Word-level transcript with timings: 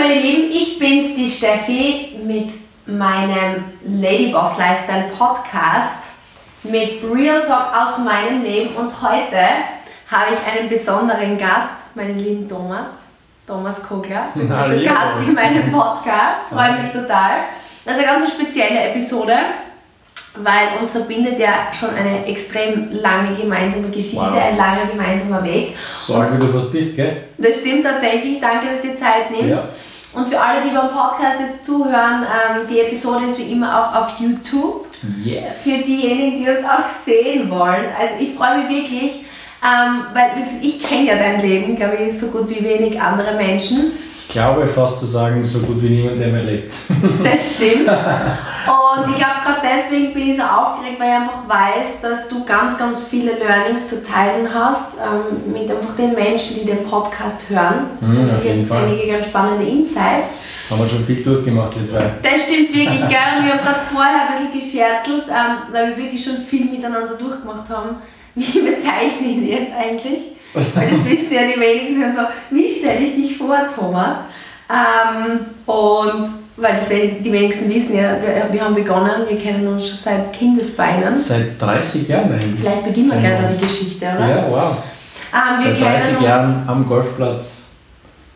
meine 0.00 0.14
Lieben, 0.18 0.50
ich 0.50 0.78
bin's, 0.78 1.14
die 1.14 1.28
Steffi, 1.28 2.18
mit 2.24 2.48
meinem 2.86 3.64
Ladyboss 3.86 4.56
Lifestyle 4.56 5.10
Podcast 5.16 6.12
mit 6.62 7.02
Real 7.14 7.44
Talk 7.44 7.66
aus 7.76 7.98
meinem 7.98 8.42
Leben 8.42 8.74
und 8.76 8.90
heute 9.02 9.36
habe 10.10 10.34
ich 10.34 10.40
einen 10.58 10.70
besonderen 10.70 11.36
Gast, 11.36 11.94
meinen 11.94 12.18
lieben 12.18 12.48
Thomas, 12.48 13.08
Thomas 13.46 13.82
Kogler, 13.82 14.28
Na. 14.36 14.62
Gast 14.68 15.26
in 15.26 15.34
meinem 15.34 15.70
Podcast, 15.70 16.48
freue 16.50 16.82
mich 16.82 16.92
total. 16.92 17.44
Das 17.84 17.98
ist 17.98 18.06
eine 18.06 18.18
ganz 18.18 18.32
spezielle 18.32 18.90
Episode, 18.92 19.34
weil 20.36 20.78
uns 20.80 20.92
verbindet 20.92 21.38
ja 21.38 21.68
schon 21.78 21.90
eine 21.94 22.24
extrem 22.24 22.88
lange 22.90 23.36
gemeinsame 23.36 23.88
Geschichte, 23.88 24.16
Wow. 24.18 24.32
ein 24.34 24.56
langer 24.56 24.86
gemeinsamer 24.86 25.44
Weg. 25.44 25.76
So 26.02 26.14
alt 26.14 26.32
wie 26.34 26.38
du 26.46 26.50
fast 26.50 26.72
bist, 26.72 26.96
gell? 26.96 27.24
Das 27.36 27.60
stimmt 27.60 27.84
tatsächlich. 27.84 28.40
Danke, 28.40 28.70
dass 28.70 28.80
du 28.80 28.88
dir 28.88 28.96
Zeit 28.96 29.30
nimmst. 29.30 29.62
Und 30.12 30.28
für 30.28 30.40
alle, 30.40 30.62
die 30.62 30.74
beim 30.74 30.90
Podcast 30.90 31.40
jetzt 31.40 31.64
zuhören, 31.64 32.24
ähm, 32.24 32.66
die 32.68 32.80
Episode 32.80 33.26
ist 33.26 33.38
wie 33.38 33.52
immer 33.52 33.78
auch 33.78 33.94
auf 33.94 34.18
YouTube. 34.18 34.88
Yes. 35.24 35.62
Für 35.62 35.78
diejenigen, 35.78 36.44
die 36.44 36.50
uns 36.50 36.64
auch 36.64 36.88
sehen 36.88 37.48
wollen. 37.48 37.86
Also 37.96 38.14
ich 38.18 38.34
freue 38.34 38.58
mich 38.58 38.68
wirklich, 38.68 39.24
ähm, 39.62 40.06
weil 40.12 40.42
ich 40.62 40.82
kenne 40.82 41.06
ja 41.06 41.16
dein 41.16 41.40
Leben, 41.40 41.76
glaube 41.76 41.96
ich, 41.96 42.18
so 42.18 42.28
gut 42.28 42.50
wie 42.50 42.64
wenig 42.64 43.00
andere 43.00 43.36
Menschen. 43.36 43.92
Ich 44.30 44.34
glaube 44.34 44.64
fast 44.64 45.00
zu 45.00 45.06
sagen, 45.06 45.44
so 45.44 45.58
gut 45.58 45.82
wie 45.82 45.88
niemand, 45.88 46.20
der 46.20 46.28
mehr 46.28 46.44
lebt. 46.44 46.72
Das 47.24 47.56
stimmt. 47.56 47.88
Und 47.88 49.10
ich 49.10 49.16
glaube, 49.16 49.40
gerade 49.44 49.60
deswegen 49.60 50.14
bin 50.14 50.30
ich 50.30 50.36
so 50.36 50.44
aufgeregt, 50.44 51.00
weil 51.00 51.08
ich 51.08 51.14
einfach 51.16 51.48
weiß, 51.48 52.02
dass 52.02 52.28
du 52.28 52.44
ganz, 52.44 52.78
ganz 52.78 53.08
viele 53.08 53.32
Learnings 53.32 53.88
zu 53.88 54.04
teilen 54.06 54.46
hast 54.54 54.98
ähm, 54.98 55.52
mit 55.52 55.68
einfach 55.68 55.96
den 55.96 56.14
Menschen, 56.14 56.60
die 56.60 56.64
den 56.66 56.84
Podcast 56.84 57.50
hören. 57.50 57.86
Das 58.00 58.10
Mhm, 58.10 58.28
sind 58.28 58.30
sicher 58.40 58.76
einige 58.76 59.08
ganz 59.08 59.26
spannende 59.26 59.64
Insights. 59.64 60.28
Haben 60.70 60.78
wir 60.78 60.88
schon 60.88 61.04
viel 61.04 61.24
durchgemacht, 61.24 61.76
wir 61.76 61.84
zwei. 61.84 62.12
Das 62.22 62.44
stimmt 62.44 62.72
wirklich, 62.72 63.00
gell? 63.08 63.42
Wir 63.42 63.52
haben 63.54 63.64
gerade 63.64 63.80
vorher 63.92 64.28
ein 64.28 64.32
bisschen 64.32 64.52
gescherzelt, 64.52 65.24
ähm, 65.28 65.72
weil 65.72 65.88
wir 65.88 66.04
wirklich 66.04 66.24
schon 66.24 66.36
viel 66.36 66.66
miteinander 66.66 67.14
durchgemacht 67.14 67.68
haben. 67.68 67.96
Wie 68.36 68.60
bezeichne 68.60 69.26
ich 69.26 69.36
ihn 69.38 69.48
jetzt 69.48 69.72
eigentlich? 69.76 70.20
Weil 70.52 70.90
das 70.90 71.04
wissen 71.04 71.32
ja 71.32 71.42
die 71.42 71.60
wenigsten 71.60 72.10
so, 72.10 72.22
wie 72.50 72.70
stelle 72.70 73.00
ich 73.00 73.14
dich 73.14 73.36
vor, 73.36 73.56
Thomas? 73.74 74.16
Ähm, 74.68 75.40
und 75.66 76.26
weil 76.56 76.72
das 76.72 76.88
die 76.88 77.32
wenigsten 77.32 77.68
wissen 77.68 77.96
ja, 77.96 78.16
wir, 78.20 78.52
wir 78.52 78.64
haben 78.64 78.74
begonnen, 78.74 79.28
wir 79.28 79.38
kennen 79.38 79.66
uns 79.66 79.88
schon 79.88 79.98
seit 79.98 80.32
Kindesbeinen. 80.32 81.18
Seit 81.18 81.60
30 81.60 82.08
Jahren 82.08 82.32
eigentlich. 82.32 82.60
Vielleicht 82.60 82.84
beginnen 82.84 83.10
wir 83.10 83.18
gleich 83.18 83.40
da 83.40 83.48
die. 83.48 83.60
Geschichte, 83.60 84.06
oder? 84.06 84.28
Ja, 84.28 84.46
wow. 84.48 84.76
Ähm, 85.32 85.64
Seit 85.64 85.78
kennen 85.78 85.92
30 85.92 86.16
uns. 86.16 86.24
Jahren 86.24 86.64
am 86.66 86.88
Golfplatz. 86.88 87.68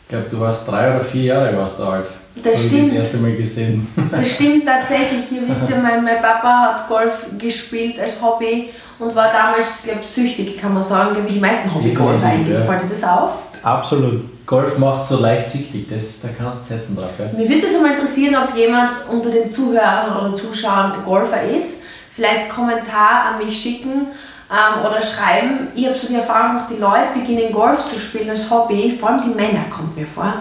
Ich 0.03 0.09
glaube, 0.09 0.27
du 0.31 0.41
warst 0.41 0.69
drei 0.69 0.95
oder 0.95 1.05
vier 1.05 1.25
Jahre 1.25 1.57
warst 1.57 1.79
du 1.79 1.85
alt. 1.85 2.07
Das 2.43 2.67
stimmt. 2.67 2.91
das 2.91 2.99
erste 2.99 3.17
Mal 3.19 3.37
gesehen. 3.37 3.87
Das 4.11 4.29
stimmt 4.33 4.67
tatsächlich. 4.67 5.31
Ihr 5.31 5.49
wisst 5.49 5.71
ja, 5.71 5.77
mein, 5.79 6.03
mein 6.03 6.21
Papa 6.21 6.75
hat 6.75 6.89
Golf 6.89 7.27
gespielt 7.39 7.99
als 8.01 8.21
Hobby 8.21 8.71
und 8.99 9.15
war 9.15 9.33
damals, 9.33 9.83
glaube 9.83 10.01
ich, 10.03 10.07
süchtig, 10.07 10.61
kann 10.61 10.75
man 10.75 10.83
sagen, 10.83 11.17
wie 11.27 11.33
die 11.33 11.41
meisten 11.41 11.75
Hobbygolfer 11.75 12.27
eigentlich. 12.27 12.59
ja. 12.59 12.65
Fällt 12.65 12.83
dir 12.83 12.89
das 12.89 13.05
auf? 13.05 13.31
Absolut. 13.63 14.47
Golf 14.47 14.77
macht 14.77 15.07
so 15.07 15.21
leicht 15.21 15.49
süchtig, 15.49 15.89
das, 15.89 16.21
da 16.21 16.29
kannst 16.37 16.71
du 16.71 16.75
setzen 16.75 16.97
drauf. 16.97 17.11
Ja. 17.19 17.27
Mich 17.37 17.49
würde 17.49 17.63
das 17.63 17.77
einmal 17.77 17.93
interessieren, 17.93 18.37
ob 18.37 18.55
jemand 18.55 18.91
unter 19.11 19.31
den 19.31 19.51
Zuhörern 19.51 20.17
oder 20.17 20.37
Zuschauern 20.37 20.93
Golfer 21.05 21.43
ist. 21.43 21.83
Vielleicht 22.11 22.41
einen 22.43 22.49
Kommentar 22.51 23.33
an 23.33 23.45
mich 23.45 23.59
schicken 23.59 24.07
ähm, 24.51 24.87
oder 24.87 25.03
schreiben. 25.03 25.69
Ich 25.75 25.87
habe 25.87 25.97
so 25.97 26.07
die 26.09 26.15
Erfahrung 26.15 26.57
gemacht, 26.57 26.67
die 26.71 26.81
Leute 26.81 27.19
beginnen 27.19 27.53
Golf 27.53 27.87
zu 27.87 27.99
spielen 27.99 28.29
als 28.31 28.51
Hobby, 28.51 28.97
vor 28.99 29.11
allem 29.11 29.23
die 29.23 29.35
Männer, 29.35 29.65
kommt 29.71 29.97
mir 29.97 30.07
vor, 30.07 30.33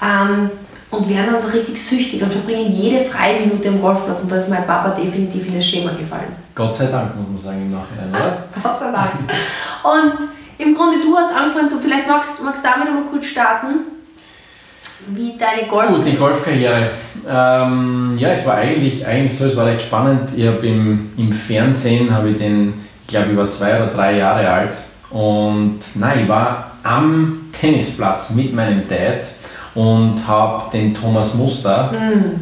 ähm, 0.00 0.50
und 0.92 1.08
werden 1.08 1.32
dann 1.32 1.40
so 1.40 1.48
richtig 1.48 1.82
süchtig 1.82 2.22
und 2.22 2.30
verbringen 2.30 2.70
jede 2.70 3.02
freie 3.04 3.40
Minute 3.40 3.68
am 3.68 3.80
Golfplatz. 3.80 4.22
Und 4.22 4.30
da 4.30 4.36
ist 4.36 4.48
mein 4.48 4.66
Papa 4.66 4.90
definitiv 4.90 5.48
in 5.48 5.54
das 5.54 5.66
Schema 5.66 5.90
gefallen. 5.92 6.36
Gott 6.54 6.74
sei 6.74 6.86
Dank, 6.86 7.16
muss 7.16 7.28
man 7.28 7.38
sagen, 7.38 7.62
im 7.62 7.72
Nachhinein, 7.72 8.10
oder? 8.10 8.44
Gott 8.62 8.78
sei 8.78 8.92
Dank. 8.92 9.10
Und 9.82 10.28
im 10.58 10.74
Grunde, 10.74 10.98
du 11.00 11.16
hast 11.16 11.34
angefangen, 11.34 11.68
so 11.68 11.78
vielleicht 11.78 12.06
magst, 12.06 12.42
magst 12.42 12.62
du 12.62 12.68
damit 12.68 12.92
mal 12.92 13.10
kurz 13.10 13.24
starten, 13.24 13.68
wie 15.08 15.38
deine 15.38 15.66
Golf... 15.66 15.88
Gut, 15.88 16.06
die 16.06 16.16
Golfkarriere. 16.16 16.90
Ähm, 17.26 18.14
ja, 18.18 18.28
es 18.28 18.46
war 18.46 18.56
eigentlich, 18.56 19.04
eigentlich 19.06 19.36
so, 19.36 19.46
es 19.46 19.56
war 19.56 19.64
recht 19.64 19.82
spannend. 19.82 20.28
Ich 20.36 20.46
habe 20.46 20.66
im, 20.66 21.10
im 21.16 21.32
Fernsehen, 21.32 22.14
habe 22.14 22.28
ich 22.30 22.38
den, 22.38 22.74
ich 23.00 23.08
glaube, 23.08 23.30
ich 23.30 23.36
war 23.36 23.48
zwei 23.48 23.76
oder 23.76 23.86
drei 23.86 24.18
Jahre 24.18 24.46
alt. 24.46 24.76
Und 25.08 25.80
nein, 25.94 26.20
ich 26.20 26.28
war 26.28 26.72
am 26.82 27.50
Tennisplatz 27.58 28.30
mit 28.32 28.54
meinem 28.54 28.86
Dad 28.86 29.22
und 29.74 30.26
habe 30.26 30.70
den 30.72 30.94
Thomas 30.94 31.34
Muster, 31.34 31.92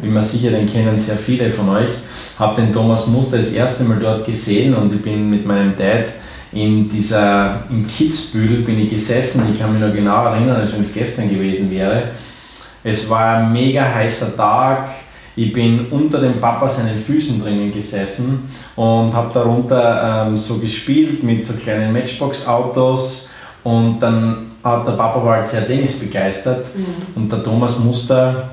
wie 0.01 0.09
man 0.09 0.23
sicher 0.23 0.51
den 0.51 0.67
kennen 0.67 0.99
sehr 0.99 1.15
viele 1.15 1.49
von 1.49 1.69
euch, 1.69 1.89
habe 2.37 2.61
den 2.61 2.73
Thomas 2.73 3.07
Muster 3.07 3.37
das 3.37 3.53
erste 3.53 3.83
Mal 3.83 3.99
dort 3.99 4.25
gesehen 4.25 4.75
und 4.75 4.93
ich 4.93 5.01
bin 5.01 5.29
mit 5.29 5.45
meinem 5.45 5.75
Dad 5.77 6.05
in 6.53 6.89
dieser, 6.89 7.63
in 7.69 7.87
Kitzbühel 7.87 8.63
bin 8.63 8.81
ich 8.81 8.89
gesessen, 8.89 9.47
ich 9.53 9.59
kann 9.59 9.71
mich 9.71 9.81
noch 9.81 9.93
genau 9.93 10.25
erinnern, 10.25 10.57
als 10.57 10.73
wenn 10.73 10.81
es 10.81 10.93
gestern 10.93 11.29
gewesen 11.29 11.71
wäre. 11.71 12.09
Es 12.83 13.09
war 13.09 13.37
ein 13.37 13.53
mega 13.53 13.83
heißer 13.83 14.35
Tag. 14.35 14.89
Ich 15.35 15.53
bin 15.53 15.85
unter 15.91 16.19
dem 16.19 16.41
Papa 16.41 16.67
seinen 16.67 17.01
Füßen 17.01 17.41
drinnen 17.41 17.71
gesessen 17.71 18.49
und 18.75 19.13
habe 19.13 19.33
darunter 19.33 20.25
ähm, 20.27 20.35
so 20.35 20.57
gespielt 20.57 21.23
mit 21.23 21.45
so 21.45 21.53
kleinen 21.53 21.93
Matchbox-Autos. 21.93 23.29
Und 23.63 23.99
dann 23.99 24.50
hat 24.63 24.87
der 24.87 24.91
Papa 24.93 25.23
war 25.23 25.37
halt 25.37 25.47
sehr 25.47 25.65
Tennis 25.65 25.99
begeistert 25.99 26.65
und 27.15 27.31
der 27.31 27.43
Thomas 27.43 27.79
Muster 27.79 28.49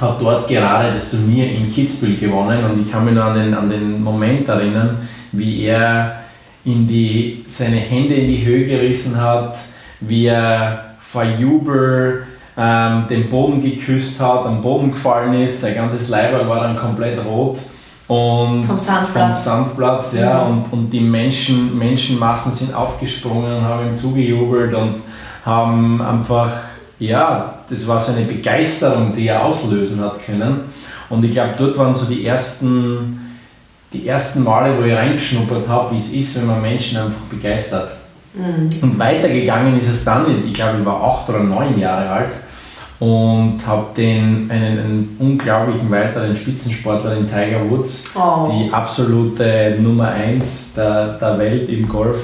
hat 0.00 0.20
dort 0.20 0.46
gerade 0.46 0.92
das 0.92 1.10
Turnier 1.10 1.50
in 1.50 1.72
Kitzbühel 1.72 2.16
gewonnen 2.16 2.62
und 2.64 2.86
ich 2.86 2.92
kann 2.92 3.04
mich 3.04 3.14
noch 3.14 3.26
an 3.26 3.34
den, 3.34 3.54
an 3.54 3.70
den 3.70 4.02
Moment 4.02 4.48
erinnern, 4.48 5.08
wie 5.32 5.64
er 5.64 6.20
in 6.64 6.86
die, 6.86 7.44
seine 7.46 7.76
Hände 7.76 8.14
in 8.14 8.28
die 8.28 8.44
Höhe 8.44 8.64
gerissen 8.64 9.20
hat, 9.20 9.56
wie 10.00 10.26
er 10.26 10.96
vor 10.98 11.24
Jubel 11.24 12.26
ähm, 12.56 13.04
den 13.08 13.28
Boden 13.28 13.62
geküsst 13.62 14.20
hat, 14.20 14.44
am 14.44 14.60
Boden 14.60 14.90
gefallen 14.90 15.34
ist, 15.42 15.60
sein 15.60 15.74
ganzes 15.74 16.08
Leiber 16.08 16.48
war 16.48 16.60
dann 16.60 16.76
komplett 16.76 17.24
rot. 17.24 17.58
Und 18.08 18.64
Vom 18.64 18.78
Sandplatz. 18.78 19.44
Vom 19.44 19.52
Sandplatz, 19.52 20.14
ja. 20.18 20.42
Und, 20.42 20.72
und 20.72 20.90
die 20.90 21.00
Menschen, 21.00 21.78
Menschenmassen 21.78 22.52
sind 22.52 22.74
aufgesprungen 22.74 23.56
und 23.56 23.62
haben 23.62 23.88
ihm 23.88 23.96
zugejubelt 23.96 24.74
und 24.74 24.96
haben 25.48 26.00
einfach, 26.02 26.52
ja, 26.98 27.54
das 27.70 27.88
war 27.88 27.98
so 27.98 28.12
eine 28.12 28.26
Begeisterung, 28.26 29.14
die 29.14 29.28
er 29.28 29.44
auslösen 29.44 30.00
hat 30.00 30.24
können. 30.24 30.60
Und 31.08 31.24
ich 31.24 31.32
glaube, 31.32 31.54
dort 31.56 31.78
waren 31.78 31.94
so 31.94 32.06
die 32.06 32.26
ersten, 32.26 33.18
die 33.92 34.06
ersten 34.06 34.44
Male, 34.44 34.76
wo 34.78 34.84
ich 34.84 34.94
reingeschnuppert 34.94 35.66
habe, 35.68 35.94
wie 35.94 35.98
es 35.98 36.12
ist, 36.12 36.38
wenn 36.38 36.46
man 36.46 36.60
Menschen 36.60 36.98
einfach 36.98 37.22
begeistert. 37.30 37.90
Und 38.82 38.98
weitergegangen 38.98 39.78
ist 39.78 39.88
es 39.88 40.04
dann 40.04 40.28
nicht. 40.32 40.46
Ich 40.46 40.54
glaube, 40.54 40.78
ich 40.80 40.84
war 40.84 41.02
acht 41.02 41.28
oder 41.30 41.40
neun 41.40 41.78
Jahre 41.78 42.08
alt 42.10 42.32
und 43.00 43.58
habe 43.66 43.86
den 43.96 44.50
einen, 44.50 44.78
einen 44.78 45.16
unglaublichen 45.18 45.90
weiteren 45.90 46.36
Spitzensportler, 46.36 47.14
den 47.14 47.26
Tiger 47.26 47.68
Woods, 47.70 48.14
Oh. 48.16 48.50
die 48.50 48.72
absolute 48.72 49.76
Nummer 49.80 50.08
1 50.08 50.74
der, 50.74 51.14
der 51.18 51.38
Welt 51.38 51.68
im 51.68 51.88
Golf. 51.88 52.18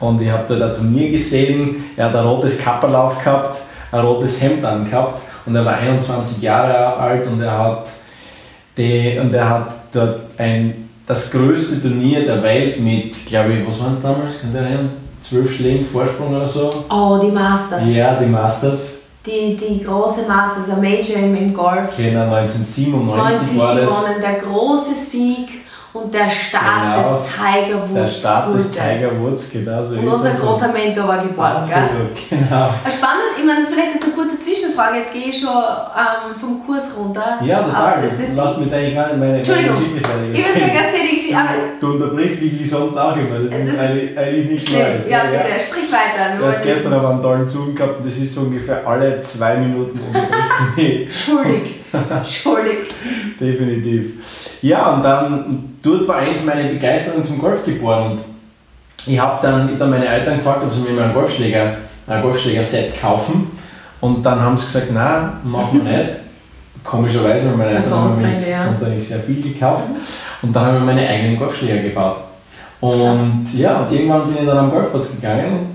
Und 0.00 0.20
ich 0.20 0.30
habe 0.30 0.44
dort 0.46 0.62
ein 0.62 0.74
Turnier 0.74 1.10
gesehen, 1.10 1.84
er 1.96 2.06
hat 2.06 2.16
ein 2.16 2.24
rotes 2.24 2.58
Kapperl 2.58 2.94
aufgehabt, 2.94 3.58
ein 3.90 4.00
rotes 4.00 4.40
Hemd 4.40 4.64
angehabt 4.64 5.22
und 5.46 5.56
er 5.56 5.64
war 5.64 5.74
21 5.74 6.42
Jahre 6.42 6.96
alt 6.96 7.26
und 7.26 7.40
er 7.40 7.58
hat, 7.58 7.88
die, 8.76 9.18
und 9.20 9.34
er 9.34 9.48
hat 9.48 9.74
dort 9.92 10.20
ein, 10.38 10.88
das 11.06 11.30
größte 11.30 11.80
Turnier 11.80 12.24
der 12.24 12.42
Welt 12.42 12.80
mit, 12.80 13.26
glaube 13.26 13.54
ich, 13.54 13.66
was 13.66 13.80
waren 13.80 13.94
es 13.94 14.02
damals? 14.02 14.34
Kannst 14.40 14.54
du 14.54 14.60
erinnern? 14.60 14.90
Zwölf 15.20 15.56
Schlägen 15.56 15.84
Vorsprung 15.84 16.36
oder 16.36 16.46
so? 16.46 16.70
Oh, 16.90 17.18
die 17.20 17.32
Masters. 17.32 17.82
Ja, 17.86 18.14
die 18.14 18.26
Masters. 18.26 19.02
Die, 19.26 19.56
die 19.56 19.82
große 19.82 20.28
Masters, 20.28 20.70
ein 20.70 20.80
Major 20.80 21.16
im, 21.16 21.34
im 21.34 21.52
Golf. 21.52 21.96
Genau, 21.96 22.34
1997 22.36 23.56
90 23.56 23.58
war 23.58 23.74
das. 23.74 23.84
gewonnen, 23.84 24.22
der 24.22 24.40
große 24.40 24.94
Sieg 24.94 25.57
und 25.94 26.12
der 26.12 26.28
Start 26.28 26.94
Genau. 26.94 27.16
des 27.16 27.28
Tiger 27.34 27.80
Woods. 27.82 27.94
Der 27.94 28.06
Start 28.06 28.54
des. 28.54 28.72
Tiger 28.72 29.20
Woods, 29.20 29.50
genau 29.50 29.82
so 29.84 29.96
Und 29.96 30.08
unser 30.08 30.30
großer 30.30 30.68
Mentor 30.72 31.08
war 31.08 31.18
geboren, 31.18 31.64
gell? 31.66 31.76
Absolut, 31.76 32.28
genau. 32.30 32.68
Spannend, 32.88 33.32
ich 33.38 33.44
meine, 33.44 33.66
vielleicht 33.66 33.94
jetzt 33.94 34.04
eine 34.04 34.12
kurze 34.12 34.38
Zwischenfrage, 34.38 34.98
jetzt 34.98 35.12
gehe 35.14 35.24
ich 35.28 35.40
schon 35.40 35.48
ähm, 35.50 36.34
vom 36.38 36.64
Kurs 36.64 36.94
runter. 36.98 37.38
Ja, 37.42 37.62
total. 37.62 38.02
Das, 38.02 38.10
Du 38.18 38.22
das, 38.22 38.34
lässt 38.36 38.58
mir 38.58 38.64
jetzt 38.64 38.74
eigentlich 38.74 38.94
gar 38.94 39.06
nicht 39.08 39.18
meine, 39.18 39.26
meine 39.32 39.38
Entschuldigung. 39.38 39.76
Geschichte 39.76 40.08
fertig 40.08 40.38
ich 40.38 40.46
erzählen. 40.46 40.84
erzähl 40.84 41.08
die 41.08 41.14
Geschichte, 41.16 41.36
aber 41.38 41.48
Du, 41.80 41.86
du 41.86 41.92
unterbrichst 42.04 42.42
mich 42.42 42.58
wie 42.60 42.66
sonst 42.66 42.96
auch 42.96 43.16
immer. 43.16 43.38
Das, 43.40 43.50
Das 43.50 43.60
ist 43.60 43.72
ist 43.72 43.78
eigentlich, 43.80 44.18
eigentlich 44.18 44.46
nichts. 44.50 44.70
Neues. 44.72 45.08
Ja, 45.08 45.18
bitte, 45.24 45.58
sprich 45.66 45.88
weiter. 45.90 46.32
Wir 46.34 46.38
Du 46.40 46.46
hast 46.46 46.62
gestern 46.64 46.92
aber 46.92 47.10
einen 47.10 47.22
tollen 47.22 47.48
Zoom 47.48 47.74
gehabt 47.74 47.98
und 47.98 48.06
das 48.06 48.16
ist 48.16 48.34
so 48.34 48.42
ungefähr 48.42 48.86
alle 48.86 49.20
zwei 49.20 49.56
Minuten 49.56 49.98
unterbricht 49.98 50.76
mich. 50.76 51.24
Schuldig. 51.24 51.74
Schuldig. 52.24 52.88
Definitiv. 53.40 54.58
Ja, 54.62 54.94
und 54.94 55.02
dann, 55.02 55.76
dort 55.82 56.08
war 56.08 56.16
eigentlich 56.16 56.44
meine 56.44 56.68
Begeisterung 56.70 57.24
zum 57.24 57.38
Golf 57.38 57.64
geboren. 57.64 58.12
Und 58.12 58.20
ich 59.06 59.18
habe 59.18 59.38
dann, 59.40 59.66
ich 59.66 59.72
hab 59.72 59.78
dann 59.78 59.90
meine 59.90 60.06
Eltern 60.06 60.38
gefragt, 60.38 60.62
ob 60.64 60.72
sie 60.72 60.80
mir 60.80 60.92
mal 60.92 61.04
einen 61.04 61.14
Golfschläger, 61.14 61.76
ein 62.06 62.22
Golfschläger-Set 62.22 63.00
kaufen. 63.00 63.50
Und 64.00 64.24
dann 64.24 64.40
haben 64.40 64.56
sie 64.56 64.66
gesagt, 64.66 64.92
nein, 64.92 65.32
machen 65.44 65.84
wir 65.84 65.98
nicht. 65.98 66.10
Komischerweise, 66.84 67.50
weil 67.50 67.56
meine 67.56 67.70
Eltern 67.76 67.92
haben 67.92 68.08
sonst 68.08 68.22
mich 68.22 68.26
eigentlich, 68.26 68.48
ja. 68.48 68.64
sonst 68.64 68.82
eigentlich 68.84 69.08
sehr 69.08 69.20
viel 69.20 69.42
gekauft. 69.42 69.84
Und 70.42 70.54
dann 70.54 70.66
habe 70.66 70.78
ich 70.78 70.84
meine 70.84 71.06
eigenen 71.08 71.38
Golfschläger 71.38 71.82
gebaut. 71.82 72.18
Und 72.80 73.46
ja, 73.54 73.80
und 73.80 73.92
irgendwann 73.92 74.28
bin 74.28 74.38
ich 74.38 74.46
dann 74.46 74.58
am 74.58 74.70
Golfplatz 74.70 75.16
gegangen 75.16 75.58
und 75.58 75.74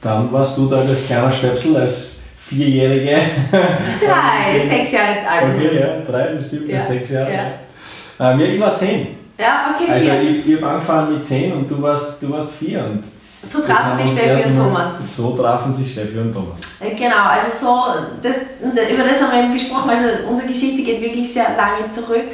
dann 0.00 0.32
warst 0.32 0.58
du 0.58 0.68
da 0.68 0.78
als 0.78 1.06
kleiner 1.06 1.30
Stöpsel, 1.30 1.76
als 1.76 2.19
Vierjährige. 2.50 3.20
Drei, 3.52 4.68
sechs 4.68 4.90
Jahre 4.92 5.12
jetzt 5.14 5.26
alt. 5.28 5.44
Okay, 5.54 5.78
ja, 5.80 5.86
drei, 6.10 6.34
das 6.34 6.46
stimmt, 6.48 6.68
Ja, 6.68 6.80
sechs 6.80 7.10
Jahre. 7.10 7.32
ja. 7.32 8.32
Ähm, 8.32 8.40
ja, 8.40 8.46
ich 8.46 8.60
war 8.60 8.74
zehn. 8.74 9.08
Ja, 9.38 9.72
okay, 9.74 9.90
Also 9.90 10.10
vier. 10.10 10.20
ich, 10.22 10.46
ich 10.48 10.56
habe 10.60 10.72
angefangen 10.74 11.14
mit 11.14 11.24
zehn 11.24 11.52
und 11.52 11.70
du 11.70 11.80
warst, 11.80 12.20
du 12.22 12.30
warst 12.32 12.50
vier. 12.58 12.80
Und 12.84 13.04
So 13.42 13.60
trafen 13.62 13.96
sich 14.06 14.18
Steffi 14.18 14.48
und 14.48 14.56
Thomas. 14.56 15.16
So 15.16 15.30
trafen 15.36 15.72
sich 15.72 15.92
Steffi 15.92 16.18
und 16.18 16.32
Thomas. 16.32 16.60
Äh, 16.80 16.94
Genau, 16.96 17.24
also 17.30 17.46
so, 17.58 17.84
das, 18.20 18.36
über 18.60 19.04
das 19.08 19.22
haben 19.22 19.32
wir 19.32 19.44
eben 19.44 19.52
gesprochen, 19.54 19.88
also 19.90 20.04
unsere 20.28 20.48
Geschichte 20.48 20.82
geht 20.82 21.00
wirklich 21.00 21.32
sehr 21.32 21.46
lange 21.56 21.88
zurück 21.88 22.26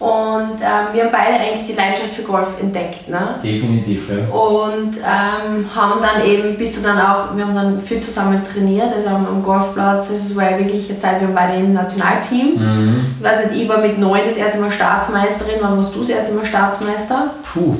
und 0.00 0.60
ähm, 0.60 0.94
wir 0.94 1.04
haben 1.04 1.10
beide 1.10 1.40
eigentlich 1.40 1.66
die 1.66 1.72
Leidenschaft 1.72 2.12
für 2.12 2.22
Golf 2.22 2.60
entdeckt. 2.60 3.08
Ne? 3.08 3.18
Definitiv, 3.42 4.08
ja. 4.08 4.32
Und 4.32 4.96
ähm, 4.98 5.66
haben 5.74 6.00
dann 6.00 6.24
eben, 6.24 6.56
bist 6.56 6.76
du 6.76 6.82
dann 6.82 7.00
auch, 7.00 7.36
wir 7.36 7.44
haben 7.44 7.54
dann 7.54 7.80
viel 7.80 7.98
zusammen 7.98 8.40
trainiert, 8.44 8.94
also 8.94 9.08
am, 9.08 9.26
am 9.26 9.42
Golfplatz, 9.42 10.10
das 10.10 10.36
war 10.36 10.52
ja 10.52 10.58
wirklich 10.58 10.88
eine 10.88 10.98
Zeit, 10.98 11.20
wir 11.20 11.34
waren 11.34 11.48
beide 11.48 11.58
im 11.58 11.72
Nationalteam. 11.72 12.54
Mhm. 12.58 13.16
Ich 13.18 13.24
weiß 13.24 13.50
nicht, 13.50 13.62
ich 13.62 13.68
war 13.68 13.78
mit 13.78 13.98
neun 13.98 14.20
das 14.24 14.36
erste 14.36 14.60
Mal 14.60 14.70
Staatsmeisterin, 14.70 15.54
wann 15.60 15.76
warst 15.76 15.92
du 15.92 15.98
das 15.98 16.10
erste 16.10 16.32
Mal 16.32 16.44
Staatsmeister? 16.46 17.30
Puh, 17.52 17.74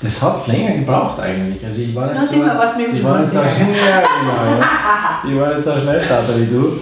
das 0.00 0.22
hat 0.22 0.46
länger 0.46 0.76
gebraucht 0.76 1.18
eigentlich. 1.18 1.66
Also 1.66 1.80
ich 1.80 1.92
war 1.96 2.12
nicht 2.12 2.26
so, 2.26 2.36
ich 2.92 3.04
war 3.04 3.18
nicht 3.18 3.32
so 3.32 3.40
schnell, 3.40 4.04
genau, 4.20 4.58
ja. 4.60 4.68
Ich 5.28 5.36
war 5.36 5.52
nicht 5.52 5.64
so 5.64 5.72
ein 5.72 5.80
Schnellstarter 5.80 6.38
wie 6.38 6.46
du. 6.46 6.80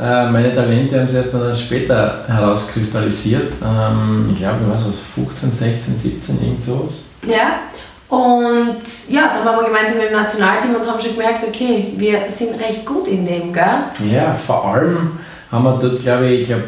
Äh, 0.00 0.30
meine 0.30 0.54
Talente 0.54 0.98
haben 0.98 1.08
sich 1.08 1.18
erst 1.18 1.34
dann 1.34 1.54
später 1.54 2.24
herauskristallisiert. 2.26 3.52
Ähm, 3.62 4.30
ich 4.32 4.38
glaube, 4.38 4.58
ich 4.62 4.72
war 4.72 4.78
so 4.78 4.92
15, 5.14 5.52
16, 5.52 5.98
17, 5.98 6.42
irgend 6.42 6.64
sowas. 6.64 7.02
Ja. 7.26 7.60
Und 8.08 8.76
ja, 9.08 9.32
dann 9.34 9.46
waren 9.46 9.60
wir 9.60 9.68
gemeinsam 9.68 10.00
im 10.06 10.12
Nationalteam 10.12 10.74
und 10.74 10.86
haben 10.86 11.00
schon 11.00 11.12
gemerkt, 11.12 11.44
okay, 11.46 11.94
wir 11.96 12.28
sind 12.28 12.60
recht 12.60 12.84
gut 12.84 13.08
in 13.08 13.24
dem, 13.24 13.52
gell? 13.52 13.84
Ja, 14.10 14.34
vor 14.46 14.66
allem 14.66 15.12
haben 15.50 15.64
wir 15.64 15.78
dort, 15.80 16.00
glaube 16.00 16.26
ich, 16.28 16.42
ich 16.42 16.46
glaube, 16.48 16.64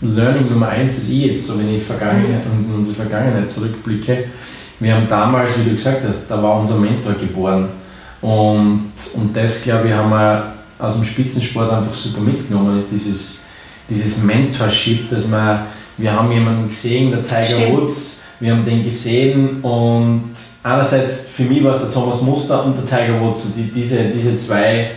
Learning 0.00 0.48
Nummer 0.48 0.68
eins 0.68 0.98
ist 0.98 1.10
ich 1.10 1.26
jetzt, 1.26 1.46
so 1.48 1.58
wenn 1.58 1.76
ich 1.76 1.82
Vergangenheit, 1.82 2.44
in 2.44 2.74
unsere 2.74 2.94
Vergangenheit 2.94 3.50
zurückblicke. 3.50 4.26
Wir 4.78 4.94
haben 4.94 5.08
damals, 5.08 5.58
wie 5.58 5.68
du 5.68 5.74
gesagt 5.74 6.02
hast, 6.08 6.28
da 6.28 6.40
war 6.40 6.60
unser 6.60 6.76
Mentor 6.76 7.14
geboren. 7.14 7.68
Und, 8.20 8.92
und 9.14 9.36
das, 9.36 9.62
glaube 9.62 9.88
ich, 9.88 9.94
haben 9.94 10.10
wir 10.10 10.57
aus 10.78 10.96
dem 10.96 11.04
Spitzensport 11.04 11.72
einfach 11.72 11.94
super 11.94 12.20
mitgenommen, 12.20 12.78
ist 12.78 12.92
dieses, 12.92 13.46
dieses 13.88 14.22
Mentorship, 14.22 15.10
dass 15.10 15.28
wir, 15.28 15.66
wir 15.96 16.12
haben 16.12 16.30
jemanden 16.30 16.68
gesehen, 16.68 17.10
der 17.10 17.22
Tiger 17.22 17.44
Stimmt. 17.44 17.76
Woods, 17.76 18.22
wir 18.40 18.52
haben 18.52 18.64
den 18.64 18.84
gesehen 18.84 19.60
und 19.62 20.30
einerseits 20.62 21.28
für 21.28 21.42
mich 21.42 21.62
war 21.64 21.72
es 21.72 21.80
der 21.80 21.90
Thomas 21.90 22.22
Muster 22.22 22.64
und 22.64 22.76
der 22.76 22.86
Tiger 22.86 23.20
Woods, 23.20 23.44
so 23.44 23.48
die, 23.56 23.70
diese, 23.70 24.04
diese 24.04 24.36
zwei 24.36 24.92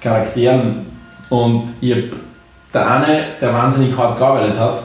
Charakteren 0.00 0.86
und 1.28 1.68
ich 1.80 1.92
hab, 1.92 2.04
der 2.72 2.90
eine, 2.90 3.24
der 3.40 3.52
wahnsinnig 3.52 3.96
hart 3.96 4.16
gearbeitet 4.16 4.58
hat, 4.58 4.80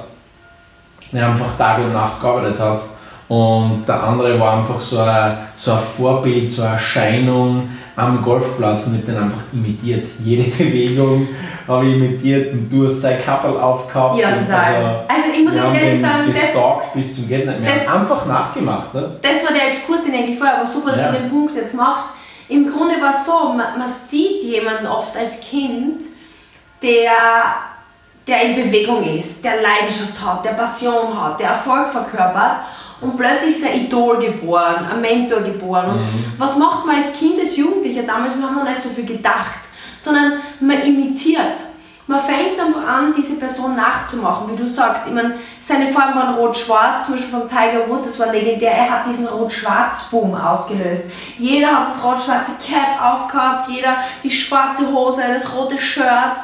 der 1.13 1.29
einfach 1.29 1.55
Tag 1.57 1.79
und 1.79 1.93
Nacht 1.93 2.19
gearbeitet 2.19 2.59
hat 2.59 2.81
und 3.29 3.85
der 3.87 4.03
andere 4.03 4.39
war 4.39 4.59
einfach 4.59 4.81
so 4.81 4.99
ein, 4.99 5.37
so 5.55 5.71
ein 5.73 5.79
Vorbild, 5.97 6.51
so 6.51 6.63
eine 6.63 6.73
Erscheinung 6.73 7.69
am 7.95 8.21
Golfplatz 8.21 8.87
und 8.87 8.95
ich 8.95 8.99
hab 9.01 9.05
den 9.07 9.17
einfach 9.23 9.41
imitiert. 9.53 10.07
Jede 10.23 10.43
Bewegung 10.57 11.27
habe 11.67 11.87
ich 11.87 11.95
imitiert 12.01 12.53
und 12.53 12.69
du 12.69 12.83
hast 12.85 13.01
sein 13.01 13.17
Kappel 13.23 13.57
aufgehabt. 13.59 14.19
Ja, 14.19 14.31
total. 14.35 15.05
Also 15.07 15.29
ich 15.37 15.43
muss 15.43 15.53
jetzt 15.55 15.81
ehrlich 15.81 16.01
sagen, 16.01 16.27
das, 16.27 16.93
bis 16.93 17.15
zum 17.15 17.27
Geht 17.27 17.45
nicht 17.45 17.59
mehr. 17.61 17.73
das- 17.73 17.87
einfach 17.87 18.25
nachgemacht. 18.25 18.93
Ne? 18.93 19.15
das 19.21 19.43
war 19.45 19.53
der 19.53 19.67
Exkurs, 19.69 20.03
den 20.03 20.13
ich 20.13 20.19
eigentlich 20.19 20.37
vorher, 20.37 20.57
aber 20.59 20.67
super, 20.67 20.91
dass 20.91 21.01
Ja. 21.01 21.11
du 21.11 21.19
den 21.19 21.29
Punkt 21.29 21.55
jetzt 21.55 21.73
machst. 21.73 22.09
Im 22.47 22.71
Grunde 22.71 23.01
war 23.01 23.09
es 23.11 23.25
so, 23.25 23.49
man, 23.53 23.79
man 23.79 23.89
sieht 23.89 24.43
jemanden 24.43 24.85
oft 24.85 25.17
als 25.17 25.39
Kind, 25.41 26.01
der, 26.83 27.11
der 28.27 28.41
in 28.43 28.55
Bewegung 28.55 29.03
ist, 29.17 29.43
der 29.43 29.53
Leidenschaft 29.61 30.21
hat, 30.23 30.45
der 30.45 30.51
Passion 30.51 31.19
hat, 31.19 31.39
der 31.39 31.49
Erfolg 31.49 31.89
verkörpert 31.89 32.57
und 33.01 33.17
plötzlich 33.17 33.57
ist 33.57 33.65
ein 33.65 33.85
Idol 33.85 34.19
geboren, 34.19 34.85
ein 34.91 35.01
Mentor 35.01 35.41
geboren. 35.41 35.91
Und 35.91 35.99
was 36.37 36.57
macht 36.57 36.85
man 36.85 36.95
als 36.95 37.13
Kind, 37.13 37.39
als 37.39 37.57
Jugendlicher 37.57 38.03
damals? 38.03 38.37
Wir 38.37 38.45
haben 38.45 38.55
noch 38.55 38.63
nicht 38.63 38.81
so 38.81 38.89
viel 38.89 39.05
gedacht, 39.05 39.59
sondern 39.97 40.39
man 40.59 40.81
imitiert. 40.81 41.55
Man 42.07 42.19
fängt 42.19 42.59
einfach 42.59 42.87
an, 42.87 43.13
diese 43.17 43.39
Person 43.39 43.75
nachzumachen, 43.75 44.51
wie 44.51 44.55
du 44.55 44.67
sagst. 44.67 45.07
Ich 45.07 45.13
meine, 45.13 45.39
seine 45.59 45.87
Farben 45.87 46.13
waren 46.13 46.35
rot-schwarz, 46.35 47.07
zum 47.07 47.15
Beispiel 47.15 47.31
vom 47.31 47.47
Tiger 47.47 47.89
Woods, 47.89 48.05
das 48.05 48.19
war 48.19 48.31
legendär. 48.31 48.73
Er 48.73 48.89
hat 48.91 49.07
diesen 49.07 49.25
rot-schwarz-Boom 49.25 50.35
ausgelöst. 50.35 51.09
Jeder 51.39 51.79
hat 51.79 51.87
das 51.87 52.03
rot-schwarze 52.03 52.51
Cap 52.63 53.01
aufgehabt, 53.01 53.71
jeder 53.71 53.97
die 54.23 54.29
schwarze 54.29 54.87
Hose, 54.91 55.23
das 55.33 55.51
rote 55.55 55.79
Shirt. 55.79 56.37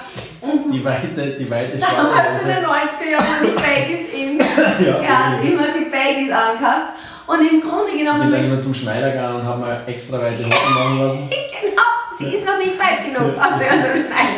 Die 0.74 0.84
weite, 0.84 1.36
die 1.40 1.50
weite 1.50 1.78
schwarze 1.78 2.42
in 2.44 2.48
den 2.48 2.66
90er 2.66 3.12
Jahren 3.12 3.26
die 3.44 3.52
Baggies 3.56 4.14
in. 4.14 4.40
Ja, 4.40 5.32
hat 5.32 5.44
immer 5.44 5.68
die 5.78 5.86
Baggies 5.90 6.32
angehabt. 6.32 6.94
Und 7.28 7.40
im 7.42 7.62
Grunde 7.62 7.92
Ich 7.94 8.00
genommen, 8.00 8.22
bin 8.22 8.32
dann 8.32 8.44
immer 8.46 8.60
zum 8.60 8.74
Schneider 8.74 9.12
gegangen 9.12 9.42
und 9.42 9.46
habe 9.46 9.62
mir 9.62 9.84
extra 9.88 10.20
weite 10.20 10.44
Hosen 10.46 10.74
machen 10.74 11.00
lassen. 11.00 11.30
genau, 11.62 11.82
sie 12.18 12.36
ist 12.36 12.46
noch 12.46 12.58
nicht 12.58 12.78
weit 12.80 13.06
genug. 13.06 13.34